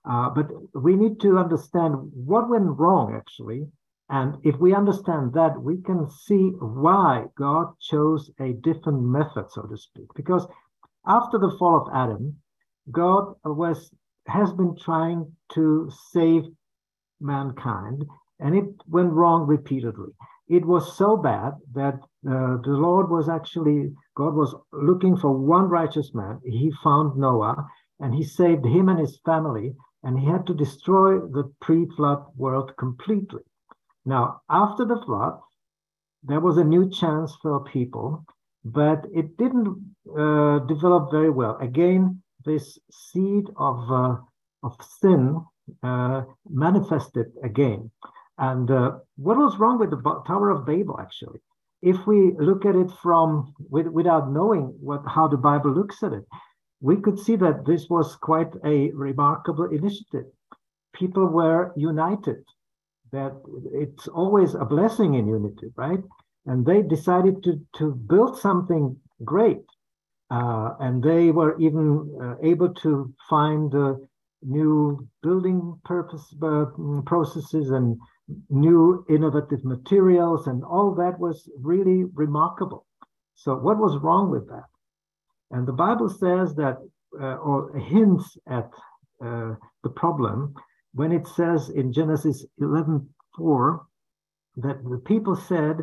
[0.09, 3.67] Uh, but we need to understand what went wrong, actually.
[4.09, 9.63] And if we understand that, we can see why God chose a different method, so
[9.63, 10.07] to speak.
[10.15, 10.47] Because
[11.07, 12.37] after the fall of Adam,
[12.93, 13.91] God was
[14.29, 16.45] has been trying to save
[17.21, 18.05] mankind,
[18.41, 20.13] and it went wrong repeatedly.
[20.49, 25.69] It was so bad that uh, the Lord was actually God was looking for one
[25.69, 26.41] righteous man.
[26.45, 27.67] He found Noah
[28.01, 32.25] and he saved him and his family, and he had to destroy the pre flood
[32.37, 33.43] world completely.
[34.05, 35.41] Now, after the flood,
[36.23, 38.25] there was a new chance for people,
[38.65, 39.69] but it didn't
[40.19, 41.57] uh, develop very well.
[41.59, 44.17] Again, this seed of, uh,
[44.63, 45.41] of sin
[45.83, 47.91] uh, manifested again.
[48.39, 51.41] And uh, what was wrong with the Tower of Babel, actually?
[51.83, 56.13] If we look at it from with, without knowing what how the Bible looks at
[56.13, 56.25] it,
[56.81, 60.27] we could see that this was quite a remarkable initiative.
[60.95, 62.43] People were united.
[63.13, 63.33] That
[63.73, 66.03] it's always a blessing in unity, right?
[66.47, 69.65] And they decided to to build something great,
[70.31, 71.87] uh, and they were even
[72.21, 73.95] uh, able to find uh,
[74.43, 76.67] new building purpose uh,
[77.05, 77.99] processes and
[78.49, 82.87] new innovative materials, and all that was really remarkable.
[83.35, 84.65] So, what was wrong with that?
[85.51, 86.79] And the Bible says that,
[87.21, 88.71] uh, or hints at
[89.25, 90.55] uh, the problem
[90.95, 93.87] when it says in Genesis 11 4
[94.57, 95.83] that the people said,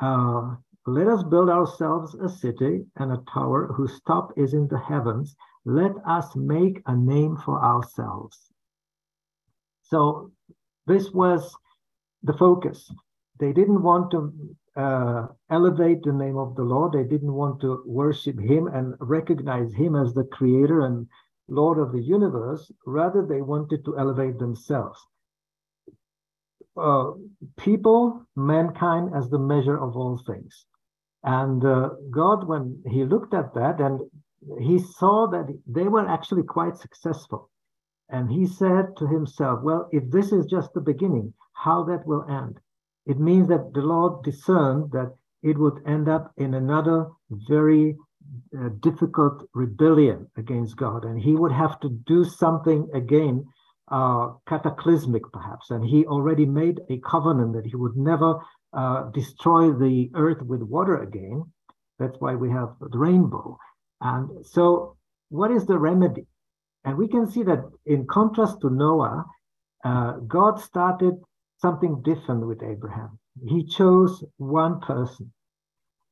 [0.00, 4.78] uh, Let us build ourselves a city and a tower whose top is in the
[4.78, 5.34] heavens.
[5.64, 8.50] Let us make a name for ourselves.
[9.82, 10.32] So
[10.86, 11.54] this was
[12.22, 12.90] the focus.
[13.40, 14.32] They didn't want to
[14.76, 16.92] uh, elevate the name of the Lord.
[16.92, 21.06] They didn't want to worship Him and recognize Him as the Creator and
[21.48, 22.70] Lord of the universe.
[22.86, 25.00] Rather, they wanted to elevate themselves.
[26.76, 27.12] uh,
[27.58, 30.66] people, mankind, as the measure of all things.
[31.24, 34.00] And uh, God, when He looked at that, and
[34.60, 37.50] He saw that they were actually quite successful.
[38.08, 42.24] And He said to Himself, Well, if this is just the beginning, how that will
[42.28, 42.58] end?
[43.06, 47.96] It means that the Lord discerned that it would end up in another very
[48.58, 53.44] uh, difficult rebellion against God, and he would have to do something again,
[53.88, 55.70] uh, cataclysmic perhaps.
[55.70, 58.40] And he already made a covenant that he would never
[58.72, 61.44] uh, destroy the earth with water again.
[61.98, 63.58] That's why we have the rainbow.
[64.00, 64.96] And so,
[65.28, 66.26] what is the remedy?
[66.84, 69.24] And we can see that in contrast to Noah,
[69.84, 71.14] uh, God started
[71.58, 73.18] something different with Abraham.
[73.46, 75.32] He chose one person,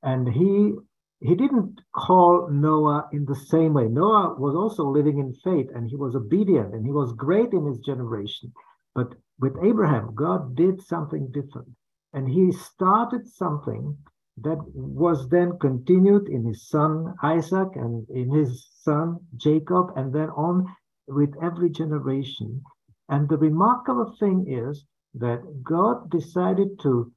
[0.02, 0.74] and he
[1.22, 3.87] he didn't call Noah in the same way.
[3.87, 7.64] Noah was also living in faith and he was obedient and he was great in
[7.64, 8.52] his generation.
[8.92, 11.68] But with Abraham, God did something different.
[12.12, 13.96] And he started something
[14.38, 20.30] that was then continued in his son Isaac and in his son Jacob, and then
[20.30, 20.66] on
[21.06, 22.62] with every generation.
[23.08, 27.12] And the remarkable thing is that God decided to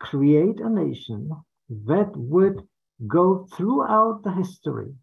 [0.00, 1.30] create a nation
[1.86, 2.62] that would
[3.08, 4.94] go throughout the history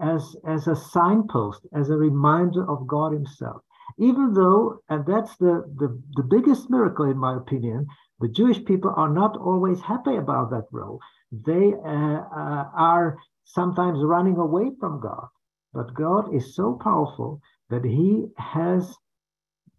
[0.00, 3.62] as, as a signpost, as a reminder of God Himself.
[3.98, 7.86] Even though, and that's the, the, the biggest miracle, in my opinion,
[8.20, 11.00] the Jewish people are not always happy about that role.
[11.30, 15.28] They uh, uh, are sometimes running away from God.
[15.72, 18.96] But God is so powerful that He has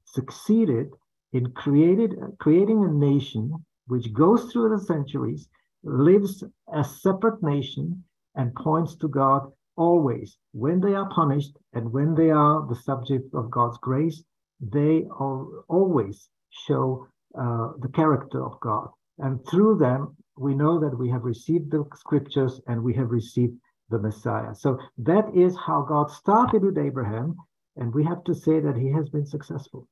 [0.05, 0.91] succeeded
[1.33, 3.53] in created, creating a nation
[3.87, 5.49] which goes through the centuries
[5.83, 8.03] lives a separate nation
[8.35, 10.37] and points to God always.
[10.51, 14.23] When they are punished and when they are the subject of God's grace,
[14.59, 17.07] they are always show
[17.39, 18.89] uh, the character of God.
[19.19, 23.55] And through them, we know that we have received the scriptures and we have received
[23.89, 24.53] the Messiah.
[24.53, 27.35] So that is how God started with Abraham.
[27.75, 29.87] And we have to say that he has been successful.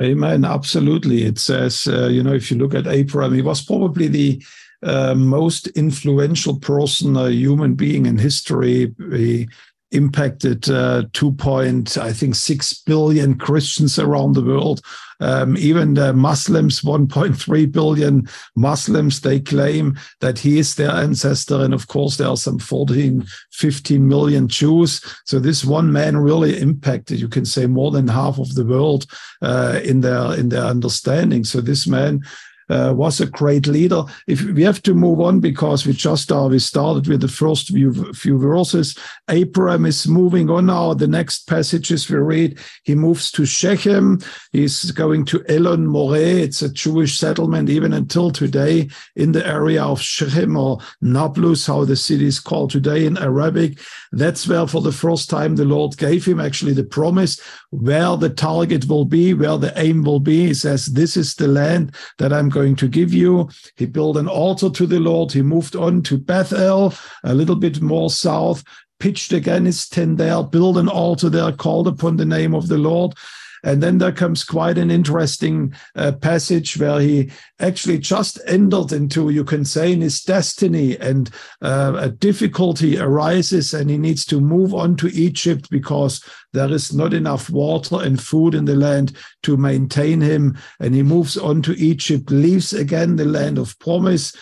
[0.00, 0.44] Amen.
[0.44, 1.24] Absolutely.
[1.24, 4.42] It says, uh, you know, if you look at Abraham, he was probably the
[4.82, 8.94] uh, most influential person, a human being in history.
[9.10, 9.48] He
[9.92, 11.32] impacted uh, 2.
[11.32, 14.82] Point, I think 6 billion Christians around the world.
[15.20, 21.60] Um, even the Muslims, 1.3 billion Muslims, they claim that he is their ancestor.
[21.62, 25.02] And of course, there are some 14, 15 million Jews.
[25.26, 29.06] So this one man really impacted, you can say, more than half of the world
[29.42, 31.44] uh, in their in their understanding.
[31.44, 32.22] So this man
[32.70, 34.02] uh, was a great leader.
[34.26, 37.68] If we have to move on because we just uh, we started with the first
[37.68, 38.96] few, few verses.
[39.28, 40.94] Abraham is moving on now.
[40.94, 44.20] The next passages we read, he moves to Shechem.
[44.52, 46.42] He's going to Elon Moreh.
[46.42, 51.84] It's a Jewish settlement even until today in the area of Shechem or Nablus, how
[51.84, 53.78] the city is called today in Arabic.
[54.12, 58.30] That's where for the first time the Lord gave him actually the promise where the
[58.30, 60.48] target will be, where the aim will be.
[60.48, 63.48] He says, this is the land that I'm going going to give you.
[63.76, 65.32] He built an altar to the Lord.
[65.32, 66.92] He moved on to Bethel,
[67.24, 68.62] a little bit more south,
[68.98, 72.76] pitched again his tent there, built an altar there, called upon the name of the
[72.76, 73.14] Lord.
[73.62, 79.30] And then there comes quite an interesting uh, passage where he actually just entered into,
[79.30, 81.30] you can say, in his destiny, and
[81.62, 86.92] uh, a difficulty arises, and he needs to move on to Egypt because there is
[86.92, 90.56] not enough water and food in the land to maintain him.
[90.80, 94.34] And he moves on to Egypt, leaves again the land of promise.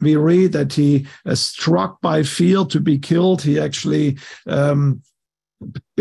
[0.00, 5.02] We read that he, uh, struck by fear to be killed, he actually um,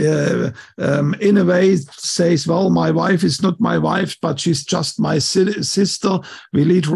[0.02, 4.66] uh, um, in a way says, well, my wife is not my wife, but she's
[4.66, 6.20] just my sister.
[6.52, 6.88] We read,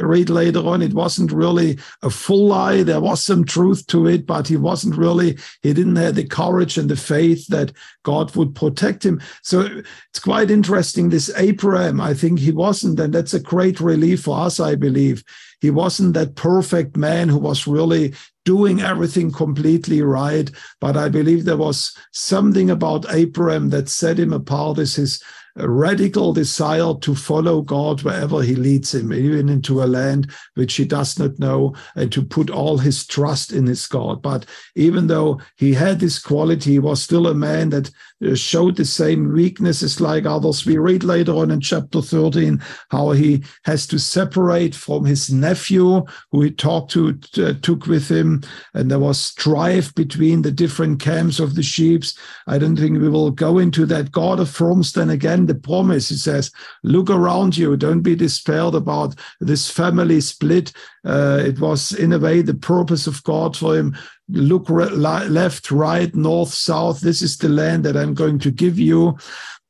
[0.00, 2.82] read later on, it wasn't really a full lie.
[2.82, 6.76] There was some truth to it, but he wasn't really, he didn't have the courage
[6.76, 9.20] and the faith that God would protect him.
[9.42, 11.08] So it's quite interesting.
[11.08, 15.24] This Abraham, I think he wasn't, and that's a great relief for us, I believe.
[15.60, 18.12] He wasn't that perfect man who was really
[18.44, 20.50] doing everything completely right.
[20.80, 25.22] But I believe there was something about Abraham that set him apart as his
[25.56, 30.84] radical desire to follow God wherever he leads him, even into a land which he
[30.84, 34.20] does not know, and to put all his trust in his God.
[34.20, 37.90] But even though he had this quality, he was still a man that
[38.24, 40.66] uh, showed the same weaknesses like others.
[40.66, 42.60] We read later on in chapter 13
[42.90, 48.10] how he has to separate from his nephew, who he talked to, uh, took with
[48.10, 48.33] him
[48.72, 52.04] and there was strife between the different camps of the sheep.
[52.46, 54.10] I don't think we will go into that.
[54.10, 56.08] God affirms then again the promise.
[56.08, 56.50] He says,
[56.82, 60.72] Look around you, don't be despaired about this family split.
[61.04, 63.96] Uh, it was, in a way, the purpose of God for him
[64.28, 67.00] look left, right, north, south.
[67.00, 69.18] This is the land that I'm going to give you.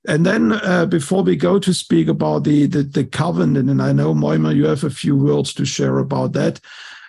[0.07, 3.93] And then uh, before we go to speak about the, the, the covenant, and I
[3.93, 6.61] know Mojmir, you have a few words to share about that.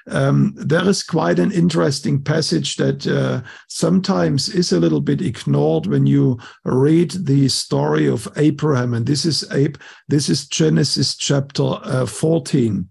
[0.08, 5.88] Um, there is quite an interesting passage that uh, sometimes is a little bit ignored
[5.88, 11.80] when you read the story of Abraham, and this is Ab- this is Genesis chapter
[11.84, 12.88] uh, 14.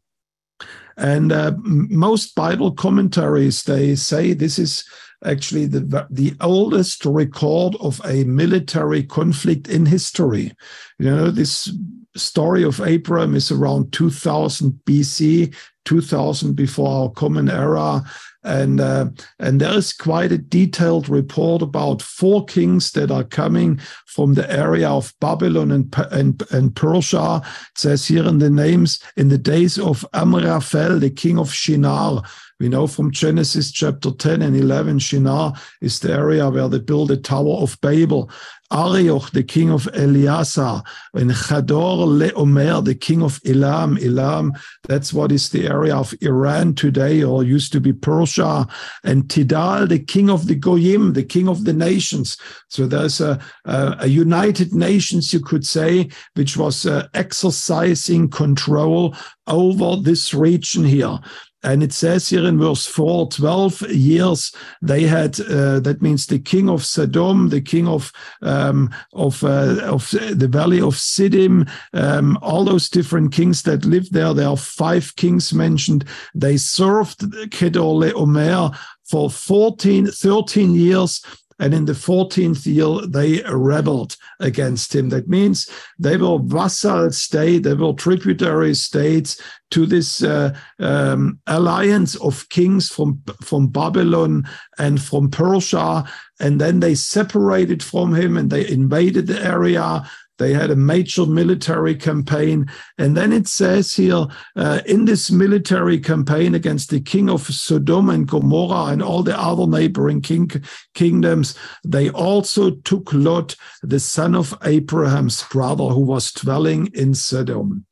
[0.96, 4.84] And uh, most Bible commentaries they say this is
[5.24, 10.52] actually the the oldest record of a military conflict in history.
[10.98, 11.72] You know, this
[12.16, 15.54] story of Abraham is around 2000 BC,
[15.84, 18.02] 2000 before our common era.
[18.44, 19.06] And, uh,
[19.38, 24.50] and there is quite a detailed report about four kings that are coming from the
[24.52, 27.40] area of Babylon and, and, and Persia.
[27.44, 32.22] It says here in the names, in the days of Amraphel, the king of Shinar,
[32.64, 35.52] we know from Genesis chapter 10 and 11, Shinar
[35.82, 38.30] is the area where they built the Tower of Babel.
[38.72, 43.98] Arioch, the king of Ellasar, and Chedorlaomer, the king of Elam.
[43.98, 44.54] Elam,
[44.88, 48.66] that's what is the area of Iran today, or used to be Persia.
[49.04, 52.38] And Tidal, the king of the Goyim, the king of the nations.
[52.68, 59.14] So there's a, a, a United Nations, you could say, which was uh, exercising control
[59.46, 61.18] over this region here.
[61.64, 64.52] And it says here in verse 4 12 years
[64.82, 68.12] they had, uh, that means the king of Sodom, the king of,
[68.42, 74.12] um, of, uh, of the valley of Siddim, um, all those different kings that lived
[74.12, 74.34] there.
[74.34, 76.04] There are five kings mentioned.
[76.34, 81.22] They served Chedorlaomer for 14, 13 years
[81.58, 85.10] and in the 14th year, they rebelled against him.
[85.10, 89.40] That means they were vassal state, they were tributary states
[89.70, 94.48] to this uh, um, alliance of kings from, from Babylon
[94.78, 96.04] and from Persia.
[96.40, 100.08] And then they separated from him and they invaded the area.
[100.38, 102.66] They had a major military campaign.
[102.98, 104.26] And then it says here
[104.56, 109.38] uh, in this military campaign against the king of Sodom and Gomorrah and all the
[109.38, 110.50] other neighboring king,
[110.94, 117.86] kingdoms, they also took Lot, the son of Abraham's brother, who was dwelling in Sodom.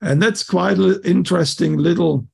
[0.00, 2.26] And that's quite an interesting little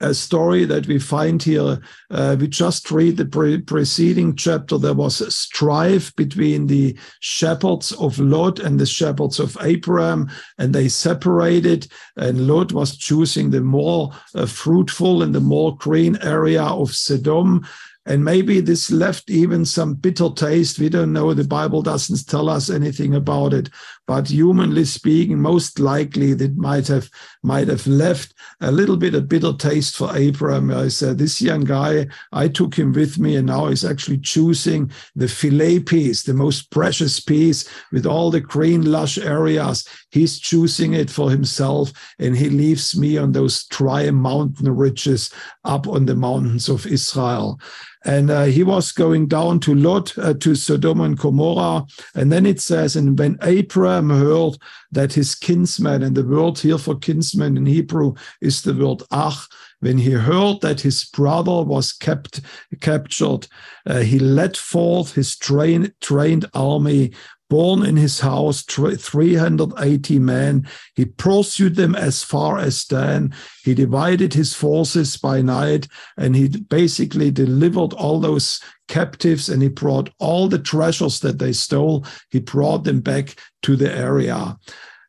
[0.00, 1.80] a story that we find here.
[2.10, 4.78] Uh, we just read the pre- preceding chapter.
[4.78, 10.74] There was a strife between the shepherds of Lot and the shepherds of Abraham, and
[10.74, 11.88] they separated.
[12.16, 17.66] And Lot was choosing the more uh, fruitful and the more green area of Sodom.
[18.06, 20.78] And maybe this left even some bitter taste.
[20.78, 21.34] We don't know.
[21.34, 23.68] The Bible doesn't tell us anything about it.
[24.08, 27.10] But humanly speaking, most likely that might have
[27.42, 28.32] might have left
[28.62, 30.70] a little bit of bitter taste for Abraham.
[30.70, 34.90] I said, this young guy, I took him with me, and now he's actually choosing
[35.14, 39.86] the fillet piece, the most precious piece with all the green, lush areas.
[40.10, 45.30] He's choosing it for himself, and he leaves me on those dry mountain ridges
[45.66, 47.60] up on the mountains of Israel.
[48.04, 51.84] And uh, he was going down to Lot, uh, to Sodom and Gomorrah.
[52.14, 54.56] And then it says, and when Abraham heard
[54.92, 59.48] that his kinsman, and the word here for kinsman in Hebrew is the word ach,
[59.80, 62.40] when he heard that his brother was kept
[62.80, 63.46] captured,
[63.86, 67.12] uh, he led forth his train, trained army
[67.48, 70.68] born in his house, 380 men.
[70.94, 73.34] He pursued them as far as Dan.
[73.64, 79.68] He divided his forces by night and he basically delivered all those captives and he
[79.68, 82.04] brought all the treasures that they stole.
[82.30, 84.56] He brought them back to the area.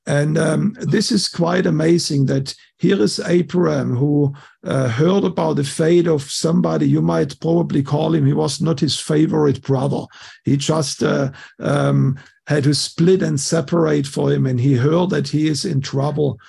[0.09, 4.33] And um, this is quite amazing that here is Abraham who
[4.63, 8.25] uh, heard about the fate of somebody you might probably call him.
[8.25, 10.07] He was not his favorite brother.
[10.45, 11.29] He just uh,
[11.59, 15.79] um, had to split and separate for him, and he heard that he is in
[15.79, 16.39] trouble.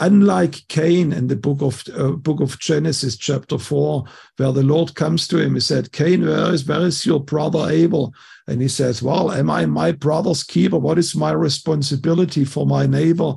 [0.00, 4.04] Unlike Cain in the book of uh, book of Genesis, chapter four,
[4.38, 7.68] where the Lord comes to him, he said, "Cain, where is where is your brother
[7.68, 8.14] Abel?"
[8.46, 10.78] And he says, Well, am I my brother's keeper?
[10.78, 13.34] What is my responsibility for my neighbor?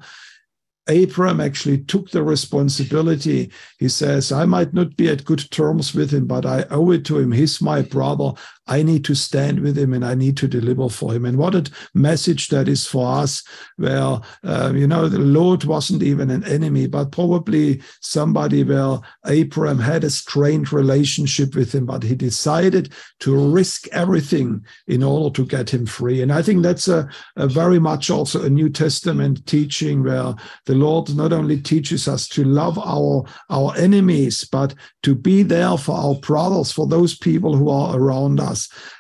[0.88, 3.52] Abram actually took the responsibility.
[3.80, 7.06] He says, I might not be at good terms with him, but I owe it
[7.06, 7.32] to him.
[7.32, 8.34] He's my brother.
[8.68, 11.26] I need to stand with him and I need to deliver for him.
[11.26, 13.44] And what a message that is for us,
[13.78, 19.80] where, uh, you know, the Lord wasn't even an enemy, but probably somebody where Abraham
[19.80, 25.46] had a strained relationship with him, but he decided to risk everything in order to
[25.46, 26.22] get him free.
[26.22, 30.34] And I think that's a, a very much also a New Testament teaching where
[30.66, 35.78] the Lord not only teaches us to love our, our enemies, but to be there
[35.78, 38.55] for our brothers, for those people who are around us.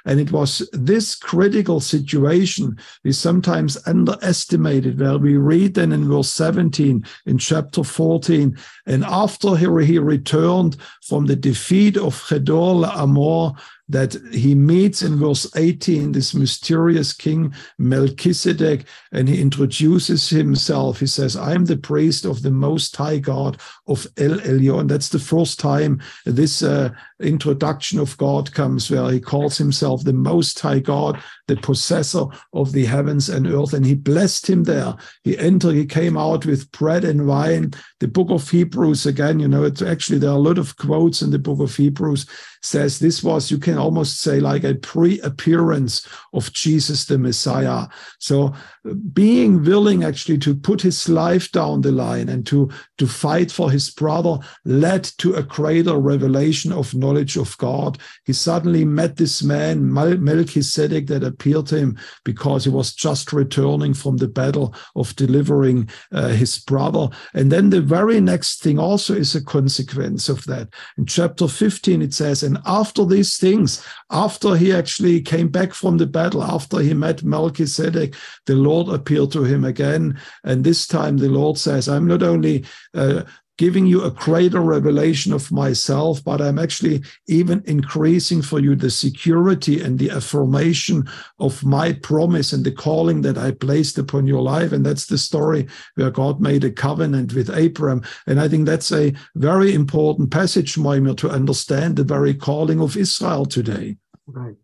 [0.05, 6.29] And it was this critical situation we sometimes underestimated, where we read then in verse
[6.29, 13.53] 17 in chapter 14, and after he, returned from the defeat of Chedor Amor,
[13.87, 20.99] that he meets in verse 18 this mysterious king Melchizedek and he introduces himself.
[20.99, 24.87] He says, I am the priest of the Most High God of El Elyon.
[24.87, 26.89] That's the first time this uh,
[27.21, 32.71] introduction of God comes, where he calls himself the Most High God, the possessor of
[32.71, 33.73] the heavens and earth.
[33.73, 34.95] And he blessed him there.
[35.23, 37.73] He entered, he came out with bread and wine.
[37.99, 41.21] The book of Hebrews, again, you know, it's actually there are a lot of quotes
[41.21, 42.25] in the book of Hebrews
[42.65, 47.87] says this was, you can almost say, like a pre appearance of Jesus the Messiah.
[48.19, 48.53] So
[48.89, 53.51] uh, being willing actually to put his life down the line and to, to fight
[53.51, 57.97] for his brother led to a greater revelation of knowledge of God.
[58.25, 63.93] He suddenly met this man, Melchizedek, that appeared to him because he was just returning
[63.93, 67.09] from the battle of delivering uh, his brother.
[67.33, 70.69] And then the very next thing also is a consequence of that.
[70.97, 75.97] In chapter 15, it says, And after these things, after he actually came back from
[75.97, 80.19] the battle, after he met Melchizedek, the Lord appealed to him again.
[80.43, 83.23] And this time the Lord says, I'm not only uh,
[83.57, 88.89] giving you a greater revelation of myself, but I'm actually even increasing for you the
[88.89, 91.07] security and the affirmation
[91.39, 94.71] of my promise and the calling that I placed upon your life.
[94.71, 98.03] And that's the story where God made a covenant with Abraham.
[98.27, 102.97] And I think that's a very important passage, Mojmir, to understand the very calling of
[102.97, 103.97] Israel today.
[104.27, 104.55] Right.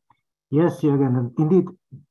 [0.50, 1.18] Yes, Jürgen.
[1.18, 1.66] And indeed,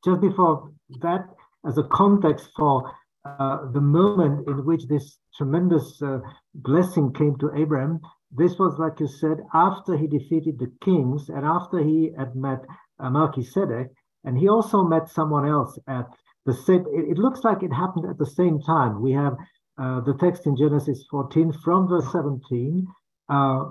[0.04, 0.72] just before
[1.02, 1.26] that,
[1.66, 2.90] as a context for
[3.24, 6.18] the moment in which this tremendous uh,
[6.54, 8.00] blessing came to Abraham.
[8.30, 12.60] This was, like you said, after he defeated the kings and after he had met
[12.98, 13.88] uh, Melchizedek,
[14.24, 16.06] and he also met someone else at
[16.46, 16.84] the same.
[16.92, 19.00] It, it looks like it happened at the same time.
[19.00, 19.36] We have
[19.78, 22.86] uh, the text in Genesis 14 from verse 17
[23.30, 23.64] uh,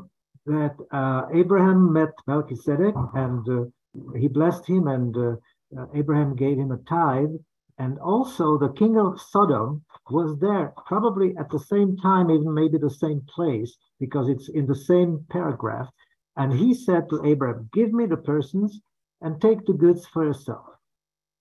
[0.47, 3.71] that uh, Abraham met Melchizedek and
[4.15, 5.15] he blessed him, and
[5.93, 7.35] Abraham gave him a tithe.
[7.79, 12.77] And also, the king of Sodom was there, probably at the same time, even maybe
[12.77, 15.89] the same place, because it's in the same paragraph.
[16.35, 18.81] And he said to Abraham, Give me the persons
[19.21, 20.65] and take the goods for yourself.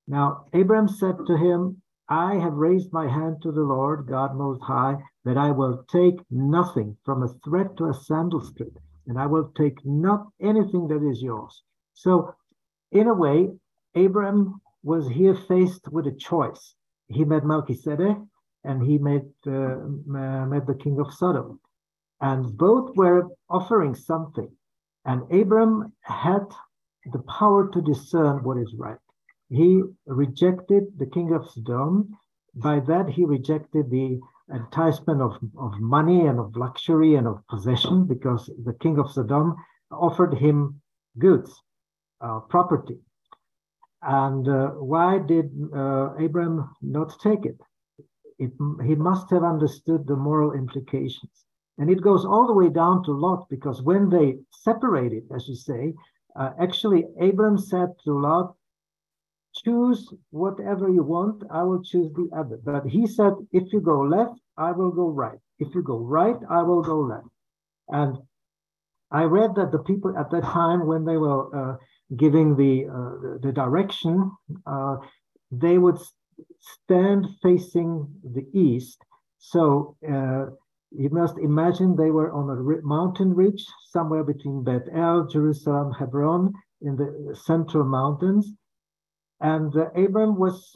[0.06, 4.62] Now, Abraham said to him, I have raised my hand to the Lord, God Most
[4.62, 8.78] High, that I will take nothing from a thread to a sandal strip,
[9.08, 11.62] and I will take not anything that is yours.
[11.94, 12.34] So,
[12.92, 13.50] in a way,
[13.94, 16.74] Abraham was here faced with a choice.
[17.08, 18.16] He met Melchizedek
[18.64, 19.76] and he met, uh,
[20.06, 21.60] met the king of Sodom.
[22.20, 24.50] And both were offering something.
[25.04, 26.46] And Abram had
[27.12, 28.98] the power to discern what is right.
[29.48, 32.16] He rejected the king of Sodom.
[32.54, 34.20] By that, he rejected the
[34.52, 39.54] enticement of, of money and of luxury and of possession because the king of Sodom
[39.90, 40.80] offered him
[41.18, 41.62] goods,
[42.20, 42.98] uh, property.
[44.02, 47.58] And uh, why did uh, Abraham not take it?
[48.38, 48.52] it?
[48.84, 51.44] He must have understood the moral implications.
[51.78, 55.54] And it goes all the way down to Lot, because when they separated, as you
[55.54, 55.94] say,
[56.36, 58.54] uh, actually, Abraham said to Lot,
[59.64, 62.58] Choose whatever you want, I will choose the other.
[62.62, 65.38] But he said, If you go left, I will go right.
[65.58, 67.26] If you go right, I will go left.
[67.88, 68.18] And
[69.10, 71.76] I read that the people at that time, when they were uh,
[72.16, 74.30] giving the uh, the direction,
[74.66, 74.96] uh,
[75.50, 75.98] they would
[76.60, 78.98] stand facing the east.
[79.38, 80.46] So uh,
[80.90, 86.52] you must imagine they were on a mountain ridge somewhere between Beth El, Jerusalem, Hebron,
[86.80, 88.52] in the central mountains.
[89.40, 90.72] And uh, Abram was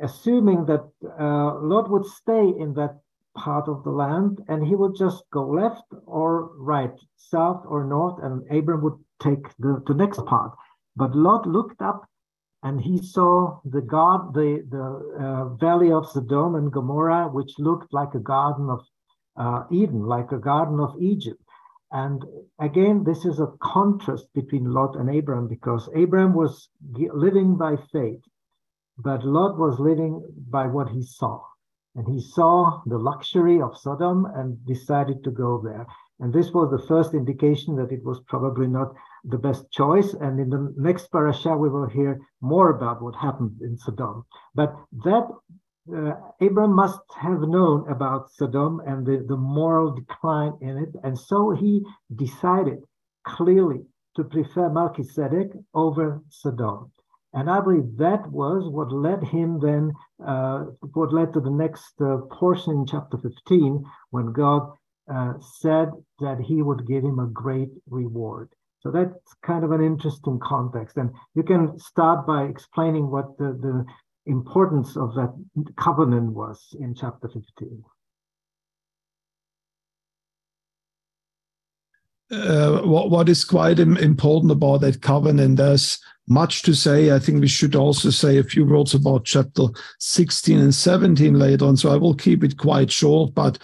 [0.00, 0.88] assuming that
[1.20, 3.00] uh, Lot would stay in that
[3.36, 8.22] part of the land and he would just go left or right, south or north,
[8.22, 10.52] and Abram would take the, the next part.
[10.98, 12.00] But Lot looked up
[12.64, 14.86] and he saw the god, the, the
[15.24, 18.80] uh, valley of Sodom and Gomorrah, which looked like a garden of
[19.36, 21.40] uh, Eden, like a garden of Egypt.
[21.92, 22.24] And
[22.58, 26.68] again, this is a contrast between Lot and Abraham because Abraham was
[27.26, 28.22] living by faith,
[28.98, 30.12] but Lot was living
[30.50, 31.40] by what he saw.
[31.94, 35.86] And he saw the luxury of Sodom and decided to go there.
[36.18, 38.92] And this was the first indication that it was probably not
[39.24, 40.14] the best choice.
[40.14, 44.24] And in the next parasha, we will hear more about what happened in Sodom.
[44.54, 45.28] But that
[45.94, 50.94] uh, Abram must have known about Sodom and the, the moral decline in it.
[51.02, 51.82] And so he
[52.14, 52.78] decided
[53.24, 53.80] clearly
[54.16, 56.92] to prefer Melchizedek over Sodom.
[57.34, 59.92] And I believe that was what led him then,
[60.24, 60.64] uh,
[60.94, 64.72] what led to the next uh, portion in chapter 15, when God
[65.12, 65.90] uh, said
[66.20, 68.48] that he would give him a great reward.
[68.80, 70.96] So that's kind of an interesting context.
[70.96, 73.84] And you can start by explaining what the, the
[74.26, 75.34] importance of that
[75.76, 77.84] covenant was in chapter 15.
[82.30, 85.98] Uh, what, what is quite important about that covenant, there's
[86.28, 87.10] much to say.
[87.10, 89.64] I think we should also say a few words about chapter
[89.98, 91.76] 16 and 17 later on.
[91.76, 93.58] So I will keep it quite short, but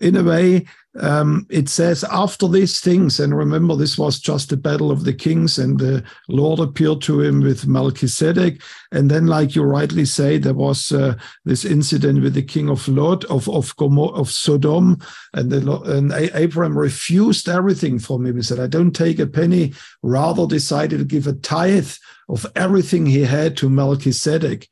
[0.00, 0.64] in a way,
[1.00, 5.12] um, it says after these things, and remember, this was just the battle of the
[5.12, 8.62] kings, and the Lord appeared to him with Melchizedek.
[8.90, 12.88] And then, like you rightly say, there was uh, this incident with the king of
[12.88, 14.98] Lot of of, of Sodom,
[15.34, 18.36] and, the, and Abraham refused everything from him.
[18.36, 21.92] He said, "I don't take a penny." Rather, decided to give a tithe
[22.28, 24.68] of everything he had to Melchizedek.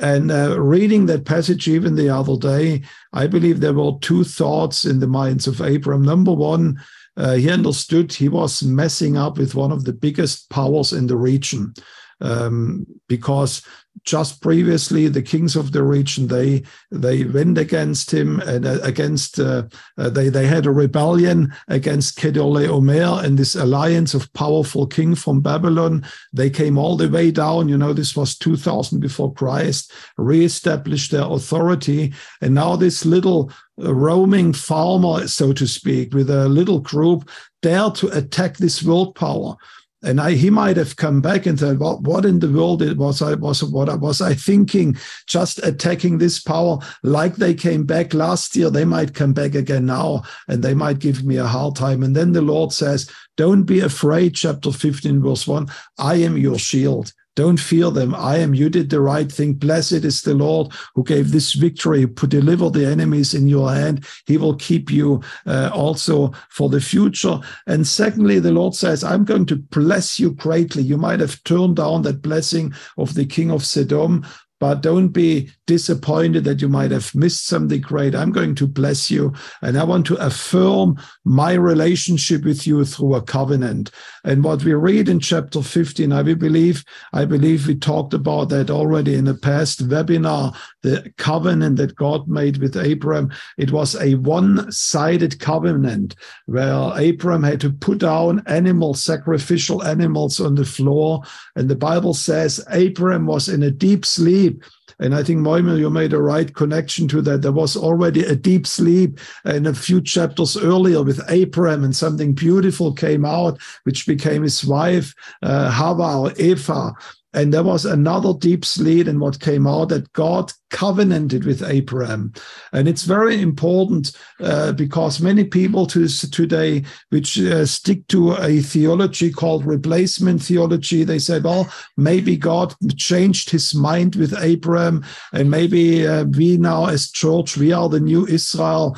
[0.00, 2.82] And uh, reading that passage even the other day,
[3.12, 6.02] I believe there were two thoughts in the minds of Abram.
[6.02, 6.82] Number one,
[7.16, 11.16] uh, he understood he was messing up with one of the biggest powers in the
[11.16, 11.74] region
[12.22, 13.62] um, because
[14.04, 19.38] just previously the kings of the region they they went against him and uh, against
[19.38, 19.64] uh,
[19.98, 25.40] uh, they they had a rebellion against Chedorlaomer and this alliance of powerful king from
[25.40, 26.04] Babylon.
[26.32, 31.24] They came all the way down you know this was 2000 before Christ reestablished their
[31.24, 32.12] authority.
[32.40, 37.28] And now this little uh, roaming farmer so to speak with a little group
[37.62, 39.56] dare to attack this world power
[40.02, 43.20] and I, he might have come back and said, "What, what in the world was
[43.20, 44.96] I was what I was I thinking?
[45.26, 48.70] Just attacking this power like they came back last year.
[48.70, 52.16] They might come back again now, and they might give me a hard time." And
[52.16, 57.12] then the Lord says, "Don't be afraid." Chapter fifteen, verse one: "I am your shield."
[57.36, 58.14] Don't fear them.
[58.14, 58.54] I am.
[58.54, 59.54] You did the right thing.
[59.54, 64.04] Blessed is the Lord who gave this victory to deliver the enemies in your hand.
[64.26, 67.38] He will keep you uh, also for the future.
[67.66, 70.82] And secondly, the Lord says, I'm going to bless you greatly.
[70.82, 74.26] You might have turned down that blessing of the king of Sodom,
[74.60, 78.14] but don't be disappointed that you might have missed something great.
[78.14, 79.32] I'm going to bless you
[79.62, 83.90] and I want to affirm my relationship with you through a covenant.
[84.22, 86.84] And what we read in chapter 15, I believe,
[87.14, 92.28] I believe we talked about that already in the past webinar, the covenant that God
[92.28, 93.32] made with Abram.
[93.56, 100.56] It was a one-sided covenant where Abram had to put down animals, sacrificial animals on
[100.56, 101.22] the floor.
[101.56, 104.64] And the Bible says Abram was in a deep sleep sleep.
[104.98, 107.42] And I think Mojmir, you made a right connection to that.
[107.42, 112.34] There was already a deep sleep in a few chapters earlier with Abraham, and something
[112.34, 116.92] beautiful came out, which became his wife, uh, Hava or Eva.
[117.32, 122.32] And there was another deep sleep in what came out that God covenanted with Abraham.
[122.72, 128.60] And it's very important uh, because many people to, today, which uh, stick to a
[128.60, 135.50] theology called replacement theology, they say, well, maybe God changed his mind with Abraham, and
[135.50, 138.96] maybe uh, we now as church, we are the new Israel.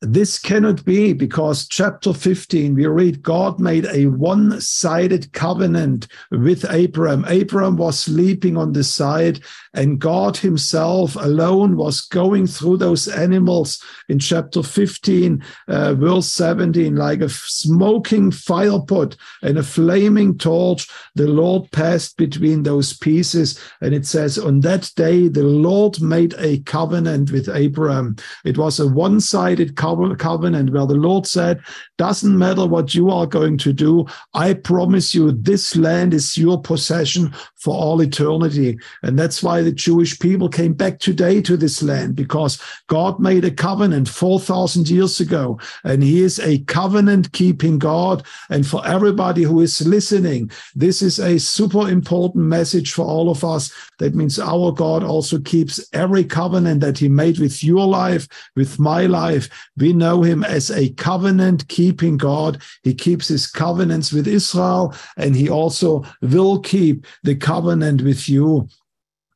[0.00, 6.64] This cannot be because chapter 15, we read God made a one sided covenant with
[6.70, 7.24] Abraham.
[7.26, 9.40] Abraham was sleeping on the side,
[9.74, 16.94] and God himself alone was going through those animals in chapter 15, uh, verse 17,
[16.94, 20.88] like a smoking fire pot and a flaming torch.
[21.16, 23.58] The Lord passed between those pieces.
[23.80, 28.14] And it says, On that day, the Lord made a covenant with Abraham.
[28.44, 31.60] It was a one sided covenant covenant where the Lord said,
[31.96, 34.06] doesn't matter what you are going to do.
[34.34, 38.78] I promise you this land is your possession for all eternity.
[39.02, 43.44] And that's why the Jewish people came back today to this land because God made
[43.44, 45.58] a covenant 4,000 years ago.
[45.84, 48.24] And he is a covenant keeping God.
[48.48, 53.44] And for everybody who is listening, this is a super important message for all of
[53.44, 53.72] us.
[53.98, 58.78] That means our God also keeps every covenant that he made with your life, with
[58.78, 59.48] my life.
[59.76, 62.62] We know him as a covenant keeping God.
[62.84, 68.68] He keeps his covenants with Israel and he also will keep the covenant with you.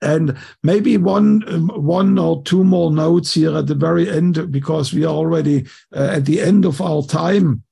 [0.02, 1.42] And maybe one
[2.00, 6.16] one or two more notes here at the very end, because we are already uh,
[6.16, 7.62] at the end of our time.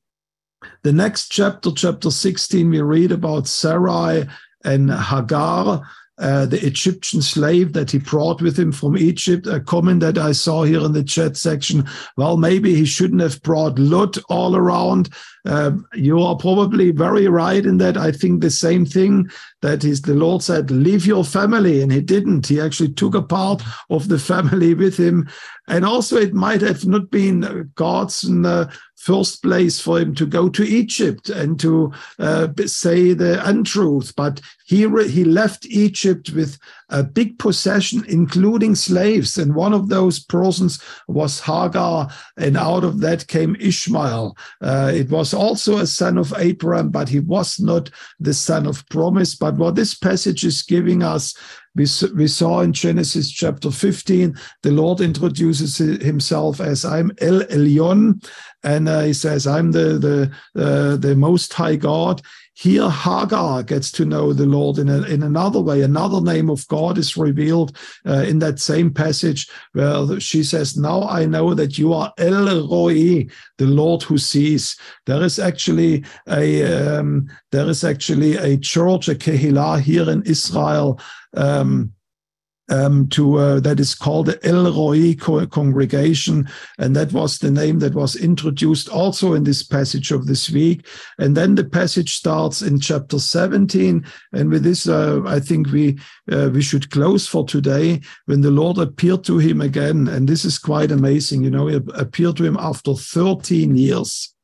[0.82, 4.28] The next chapter, chapter 16, we read about Sarai
[4.64, 5.82] and Hagar,
[6.20, 9.46] uh, the Egyptian slave that he brought with him from Egypt.
[9.46, 11.88] A comment that I saw here in the chat section.
[12.16, 15.08] Well, maybe he shouldn't have brought Lot all around.
[15.46, 17.96] Uh, you are probably very right in that.
[17.96, 19.30] I think the same thing
[19.62, 21.80] that is the Lord said, leave your family.
[21.80, 22.46] And he didn't.
[22.46, 25.28] He actually took a part of the family with him.
[25.68, 28.70] And also it might have not been God's uh,
[29.00, 34.14] first place for him to go to Egypt and to uh, say the untruth.
[34.14, 36.58] But he, he left Egypt with
[36.90, 39.38] a big possession, including slaves.
[39.38, 42.10] And one of those persons was Hagar.
[42.36, 44.36] And out of that came Ishmael.
[44.60, 47.90] Uh, it was also a son of Abraham, but he was not
[48.20, 49.34] the son of promise.
[49.34, 51.34] But what this passage is giving us
[51.76, 51.86] we,
[52.16, 58.26] we saw in Genesis chapter 15, the Lord introduces himself as I'm El Elyon,
[58.62, 62.22] and uh, he says, I'm the, the, uh, the Most High God.
[62.54, 65.80] Here, Hagar gets to know the Lord in, a, in another way.
[65.80, 67.74] Another name of God is revealed
[68.06, 72.68] uh, in that same passage where she says, Now I know that you are El
[72.68, 74.76] Roi, the Lord who sees.
[75.06, 81.00] There is actually a um, there is actually a church, a Kehillah here in Israel.
[81.34, 81.94] Um,
[82.70, 85.14] um, to uh, that is called the El Roi
[85.46, 86.48] congregation,
[86.78, 90.86] and that was the name that was introduced also in this passage of this week.
[91.18, 95.98] And then the passage starts in chapter 17, and with this, uh, I think we
[96.30, 98.00] uh, we should close for today.
[98.26, 101.80] When the Lord appeared to him again, and this is quite amazing, you know, he
[101.94, 104.34] appeared to him after 13 years.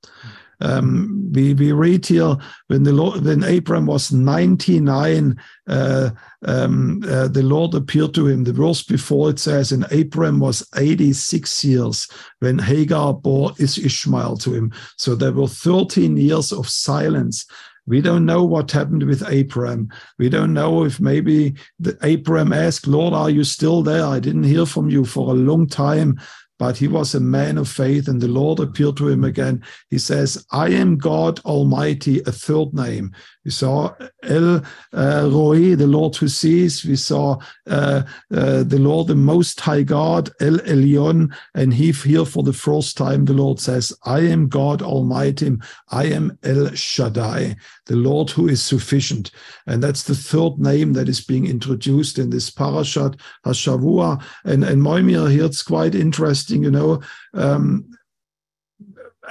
[0.60, 2.36] Um, we, we read here
[2.68, 5.36] when the Lord, when Abram was 99,
[5.68, 6.10] uh,
[6.44, 8.44] um, uh, the Lord appeared to him.
[8.44, 14.54] The verse before it says, and Abram was 86 years when Hagar bore Ishmael to
[14.54, 14.72] him.
[14.96, 17.46] So there were 13 years of silence.
[17.86, 19.90] We don't know what happened with Abram.
[20.18, 24.04] We don't know if maybe the Abram asked, Lord, are you still there?
[24.04, 26.18] I didn't hear from you for a long time
[26.58, 29.62] but he was a man of faith and the Lord appeared to him again.
[29.90, 33.14] He says, I am God Almighty, a third name.
[33.46, 33.94] We saw
[34.24, 34.60] El
[34.92, 36.84] uh, the Lord who sees.
[36.84, 37.38] We saw
[37.68, 38.02] uh,
[38.34, 41.32] uh, the Lord, the Most High God, El Elyon.
[41.54, 45.52] And he, here for the first time, the Lord says, I am God Almighty.
[45.90, 49.30] I am El Shaddai, the Lord who is sufficient.
[49.68, 54.24] And that's the third name that is being introduced in this parashat, Hashavua.
[54.44, 57.00] And, and Mojmir here, it's quite interesting, you know.
[57.32, 57.96] Um,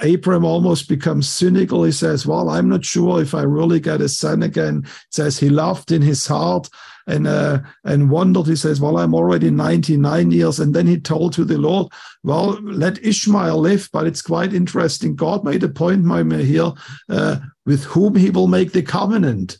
[0.02, 1.84] Abram almost becomes cynical.
[1.84, 4.82] He says, Well, I'm not sure if I really get a son again.
[4.84, 6.68] It says he laughed in his heart
[7.06, 8.46] and uh, and wondered.
[8.46, 10.60] He says, Well, I'm already 99 years.
[10.60, 11.88] And then he told to the Lord,
[12.22, 13.88] Well, let Ishmael live.
[13.92, 15.16] But it's quite interesting.
[15.16, 16.72] God made a point, Mojmir, here
[17.08, 19.58] uh, with whom he will make the covenant.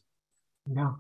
[0.71, 0.93] Yeah,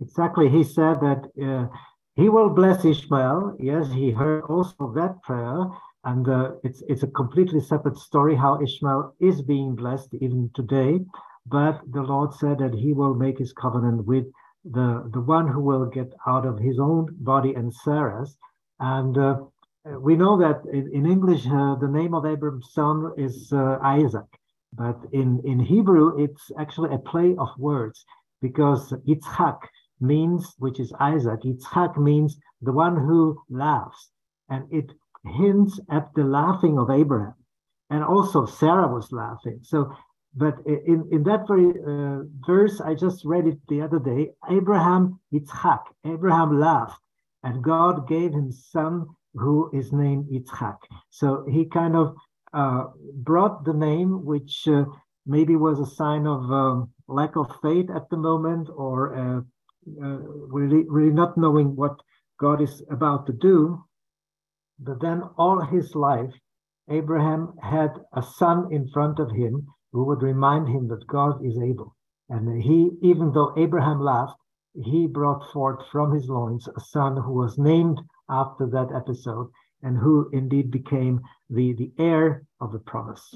[0.00, 0.48] exactly.
[0.48, 1.74] He said that uh,
[2.16, 3.56] he will bless Ishmael.
[3.60, 5.68] Yes, he heard also that prayer
[6.04, 11.00] and uh, it's it's a completely separate story how Ishmael is being blessed even today.
[11.46, 14.26] But the Lord said that He will make His covenant with
[14.64, 18.36] the the one who will get out of his own body and Sarah's.
[18.80, 19.36] And uh,
[19.98, 24.30] we know that in, in English uh, the name of Abraham's son is uh, Isaac,
[24.72, 28.04] but in in Hebrew it's actually a play of words
[28.42, 29.58] because Yitzhak
[30.00, 34.10] means, which is Isaac, Yitzhak means the one who laughs,
[34.48, 34.92] and it
[35.28, 37.34] hints at the laughing of Abraham.
[37.90, 39.60] And also Sarah was laughing.
[39.62, 39.92] So,
[40.34, 45.20] but in, in that very uh, verse, I just read it the other day Abraham,
[45.32, 47.00] Yitzhak, Abraham laughed,
[47.42, 50.76] and God gave him son who is named Yitzhak.
[51.10, 52.14] So he kind of
[52.52, 54.84] uh, brought the name, which uh,
[55.26, 59.40] maybe was a sign of um, lack of faith at the moment, or uh,
[60.02, 60.18] uh,
[60.48, 61.96] really, really not knowing what
[62.38, 63.82] God is about to do.
[64.78, 66.32] But then all his life,
[66.88, 71.58] Abraham had a son in front of him who would remind him that God is
[71.58, 71.94] able.
[72.28, 74.36] And he, even though Abraham laughed,
[74.74, 79.50] he brought forth from his loins a son who was named after that episode
[79.82, 81.20] and who indeed became
[81.50, 83.34] the, the heir of the promise.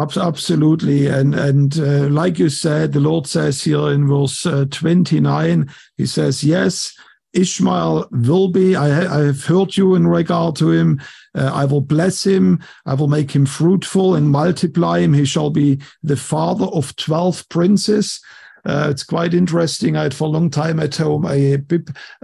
[0.00, 5.18] Absolutely, and and uh, like you said, the Lord says here in verse uh, twenty
[5.18, 6.96] nine, He says, "Yes,
[7.32, 8.74] Ishmael will be.
[8.74, 11.00] I, I, have heard you in regard to him.
[11.34, 12.60] Uh, I will bless him.
[12.86, 15.12] I will make him fruitful and multiply him.
[15.12, 18.20] He shall be the father of twelve princes."
[18.64, 19.96] Uh, it's quite interesting.
[19.96, 21.58] I had for a long time at home a,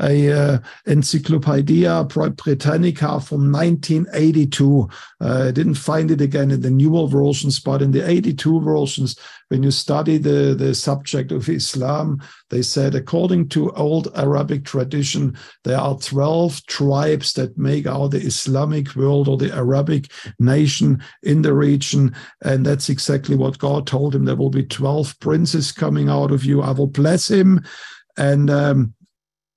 [0.00, 4.88] a uh, Encyclopedia Britannica from 1982.
[5.20, 9.16] Uh, I didn't find it again in the newer versions, but in the 82 versions,
[9.54, 15.36] when you study the, the subject of Islam, they said, according to old Arabic tradition,
[15.62, 21.42] there are 12 tribes that make out the Islamic world or the Arabic nation in
[21.42, 22.16] the region.
[22.42, 24.24] And that's exactly what God told him.
[24.24, 26.60] There will be 12 princes coming out of you.
[26.60, 27.62] I will bless him.
[28.16, 28.92] And, um,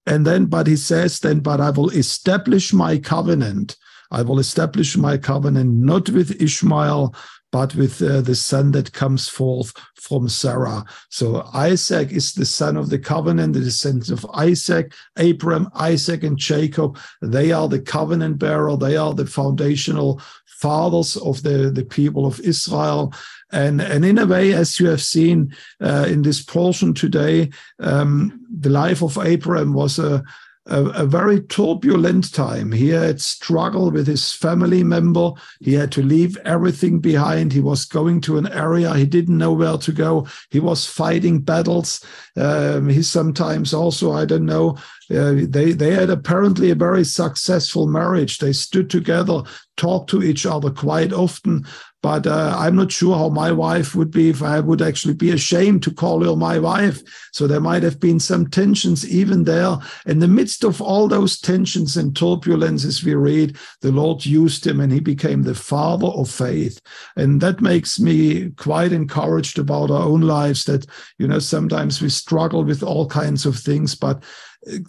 [0.05, 3.75] and then, but he says, then, but I will establish my covenant.
[4.11, 7.15] I will establish my covenant not with Ishmael,
[7.51, 10.85] but with uh, the son that comes forth from Sarah.
[11.09, 16.37] So Isaac is the son of the covenant, the descendants of Isaac, Abraham, Isaac, and
[16.37, 16.97] Jacob.
[17.21, 18.75] They are the covenant bearer.
[18.75, 23.13] They are the foundational fathers of the, the people of Israel.
[23.51, 28.45] And, and in a way, as you have seen uh, in this portion today, um,
[28.49, 30.23] the life of Abraham was a,
[30.68, 32.72] a, a, very turbulent time.
[32.72, 35.32] He had struggled with his family member.
[35.61, 37.53] He had to leave everything behind.
[37.53, 40.28] He was going to an area he didn't know where to go.
[40.49, 42.05] He was fighting battles.
[42.36, 44.78] Um, he sometimes also, I don't know,
[45.09, 48.39] uh, they they had apparently a very successful marriage.
[48.39, 49.43] They stood together,
[49.78, 51.65] talked to each other quite often.
[52.07, 55.31] But uh, I'm not sure how my wife would be if I would actually be
[55.31, 57.03] ashamed to call her my wife.
[57.33, 59.77] So there might have been some tensions even there.
[60.05, 64.79] In the midst of all those tensions and turbulences, we read the Lord used him
[64.79, 66.79] and he became the father of faith.
[67.17, 70.85] And that makes me quite encouraged about our own lives that,
[71.17, 74.23] you know, sometimes we struggle with all kinds of things, but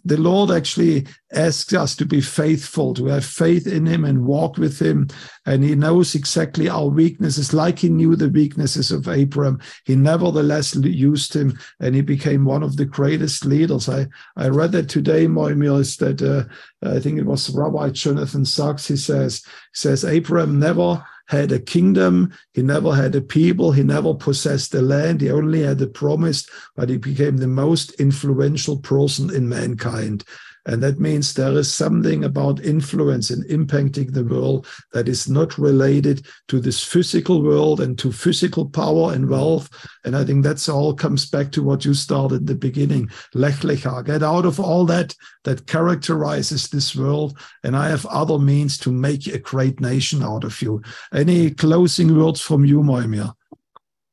[0.05, 4.59] the Lord actually asks us to be faithful, to have faith in Him and walk
[4.59, 5.09] with Him.
[5.47, 9.61] And He knows exactly our weaknesses, like He knew the weaknesses of Abraham.
[9.85, 13.89] He nevertheless used him and he became one of the greatest leaders.
[13.89, 14.07] I,
[14.37, 16.45] I read that today, Mojmir, is that uh,
[16.83, 18.89] I think it was Rabbi Jonathan Sacks.
[18.89, 22.33] He says, he says, Abraham never had a kingdom.
[22.55, 23.73] He never had a people.
[23.73, 25.21] He never possessed a land.
[25.21, 30.25] He only had a promise, but he became the most influential person in mankind.
[30.69, 35.57] And that means there is something about influence and impacting the world that is not
[35.57, 39.71] related to this physical world and to physical power and wealth.
[40.05, 43.09] And I think that's all comes back to what you started at the beginning.
[43.33, 45.15] Lech lecha, get out of all that
[45.45, 47.39] that characterizes this world.
[47.65, 50.83] And I have other means to make a great nation out of you.
[51.15, 53.33] Any closing words from you, Mojmir?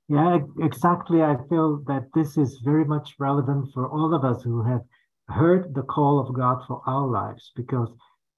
[0.08, 1.22] Yeah, exactly.
[1.22, 4.82] I feel that this is very much relevant for all of us who have
[5.30, 7.90] heard the call of God for our lives because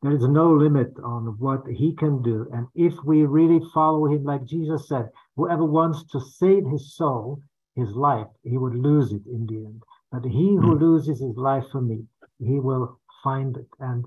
[0.01, 2.47] there is no limit on what he can do.
[2.53, 7.41] And if we really follow him, like Jesus said, whoever wants to save his soul,
[7.75, 9.83] his life, he would lose it in the end.
[10.11, 10.83] But he who hmm.
[10.83, 12.05] loses his life for me,
[12.39, 13.67] he will find it.
[13.79, 14.05] And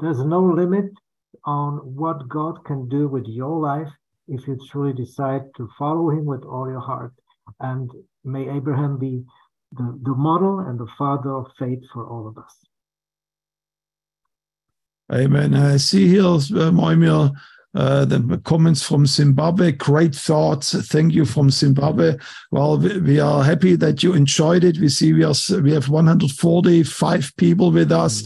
[0.00, 0.92] there's no limit
[1.44, 3.90] on what God can do with your life
[4.28, 7.12] if you truly decide to follow him with all your heart.
[7.60, 7.90] And
[8.24, 9.24] may Abraham be
[9.72, 12.56] the, the model and the father of faith for all of us.
[15.12, 15.54] Amen.
[15.54, 16.70] I see here, uh,
[17.74, 19.70] uh, the comments from Zimbabwe.
[19.70, 20.74] Great thoughts.
[20.88, 22.16] Thank you from Zimbabwe.
[22.50, 24.78] Well, we, we, are happy that you enjoyed it.
[24.78, 28.24] We see we are we have 145 people with us.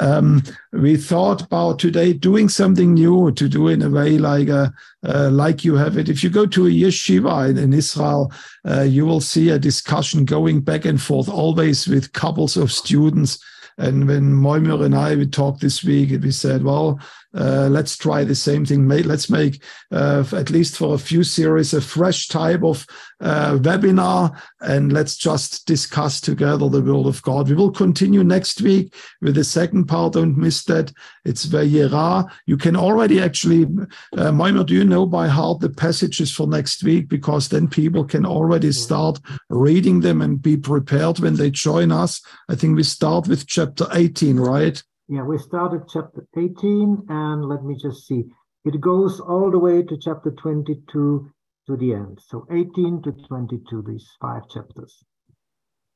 [0.00, 4.72] Um, we thought about today doing something new to do in a way like a,
[5.04, 6.10] uh, uh, like you have it.
[6.10, 8.30] If you go to a yeshiva in, in Israel,
[8.68, 13.42] uh, you will see a discussion going back and forth, always with couples of students.
[13.78, 17.00] And when Mojmir and I we talked this week, we said, well,
[17.34, 18.88] uh, let's try the same thing.
[18.88, 22.86] Let's make, uh, at least for a few series, a fresh type of
[23.20, 27.48] uh, webinar, and let's just discuss together the Word of God.
[27.48, 30.14] We will continue next week with the second part.
[30.14, 30.92] Don't miss that.
[31.24, 32.30] It's Vayera.
[32.46, 36.82] You can already actually, uh, Mojmir, do you know by heart the passages for next
[36.82, 37.08] week?
[37.08, 42.20] Because then people can already start reading them and be prepared when they join us.
[42.48, 44.82] I think we start with chapter 18, right?
[45.08, 48.24] Yeah, we started chapter 18, and let me just see.
[48.64, 51.30] It goes all the way to chapter 22
[51.66, 52.20] to the end.
[52.24, 55.04] So 18 to 22, these five chapters.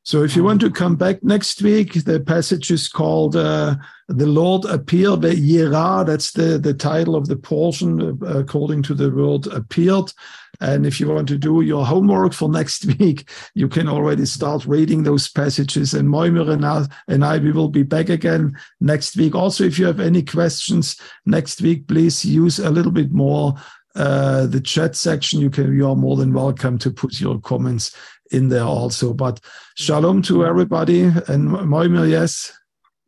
[0.07, 3.75] So if you want to come back next week, the passage is called uh,
[4.07, 9.49] "The Lord Appeared." That's the the title of the portion uh, according to the word
[9.49, 10.13] appeared.
[10.61, 14.65] And if you want to do your homework for next week, you can already start
[14.65, 15.93] reading those passages.
[15.93, 19.35] And Mojmir and I, and I, we will be back again next week.
[19.35, 23.57] Also, if you have any questions next week, please use a little bit more
[23.97, 25.41] uh, the chat section.
[25.41, 27.97] You can you are more than welcome to put your comments
[28.31, 29.13] in there also.
[29.15, 29.41] But
[29.77, 32.53] shalom to everybody and Mojmir, yes.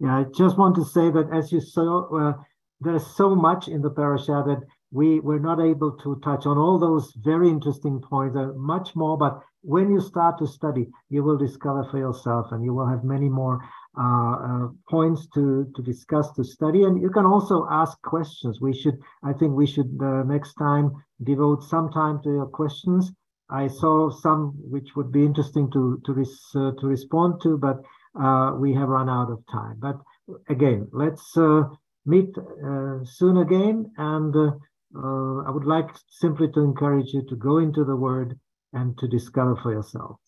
[0.00, 2.32] Yeah, I just want to say that as you saw, uh,
[2.80, 4.60] there's so much in the parasha that
[4.90, 8.36] we were not able to touch on all those very interesting points.
[8.36, 12.64] Uh, much more, but when you start to study, you will discover for yourself, and
[12.64, 13.60] you will have many more
[13.98, 16.84] uh, uh, points to to discuss to study.
[16.84, 18.60] And you can also ask questions.
[18.60, 20.92] We should, I think, we should uh, next time
[21.22, 23.12] devote some time to your questions
[23.50, 27.78] I saw some which would be interesting to to, res, uh, to respond to, but
[28.20, 29.76] uh, we have run out of time.
[29.78, 29.96] But
[30.48, 31.62] again, let's uh,
[32.04, 34.50] meet uh, soon again, and uh,
[34.96, 38.38] uh, I would like simply to encourage you to go into the Word
[38.72, 40.18] and to discover for yourself.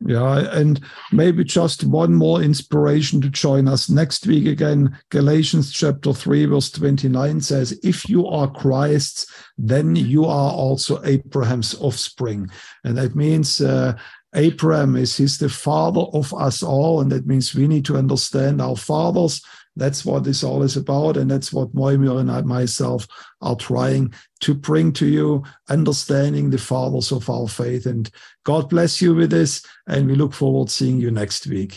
[0.00, 0.80] Yeah, and
[1.12, 4.98] maybe just one more inspiration to join us next week again.
[5.08, 9.26] Galatians chapter 3, verse 29 says, If you are Christ's,
[9.56, 12.50] then you are also Abraham's offspring.
[12.82, 13.96] And that means uh,
[14.34, 17.00] Abraham is he's the father of us all.
[17.00, 19.40] And that means we need to understand our fathers
[19.76, 21.16] that's what this all is about.
[21.16, 23.06] And that's what Mojmir and I myself
[23.40, 27.86] are trying to bring to you, understanding the fathers of our faith.
[27.86, 28.10] And
[28.44, 29.64] God bless you with this.
[29.86, 31.72] And we look forward seeing you next week.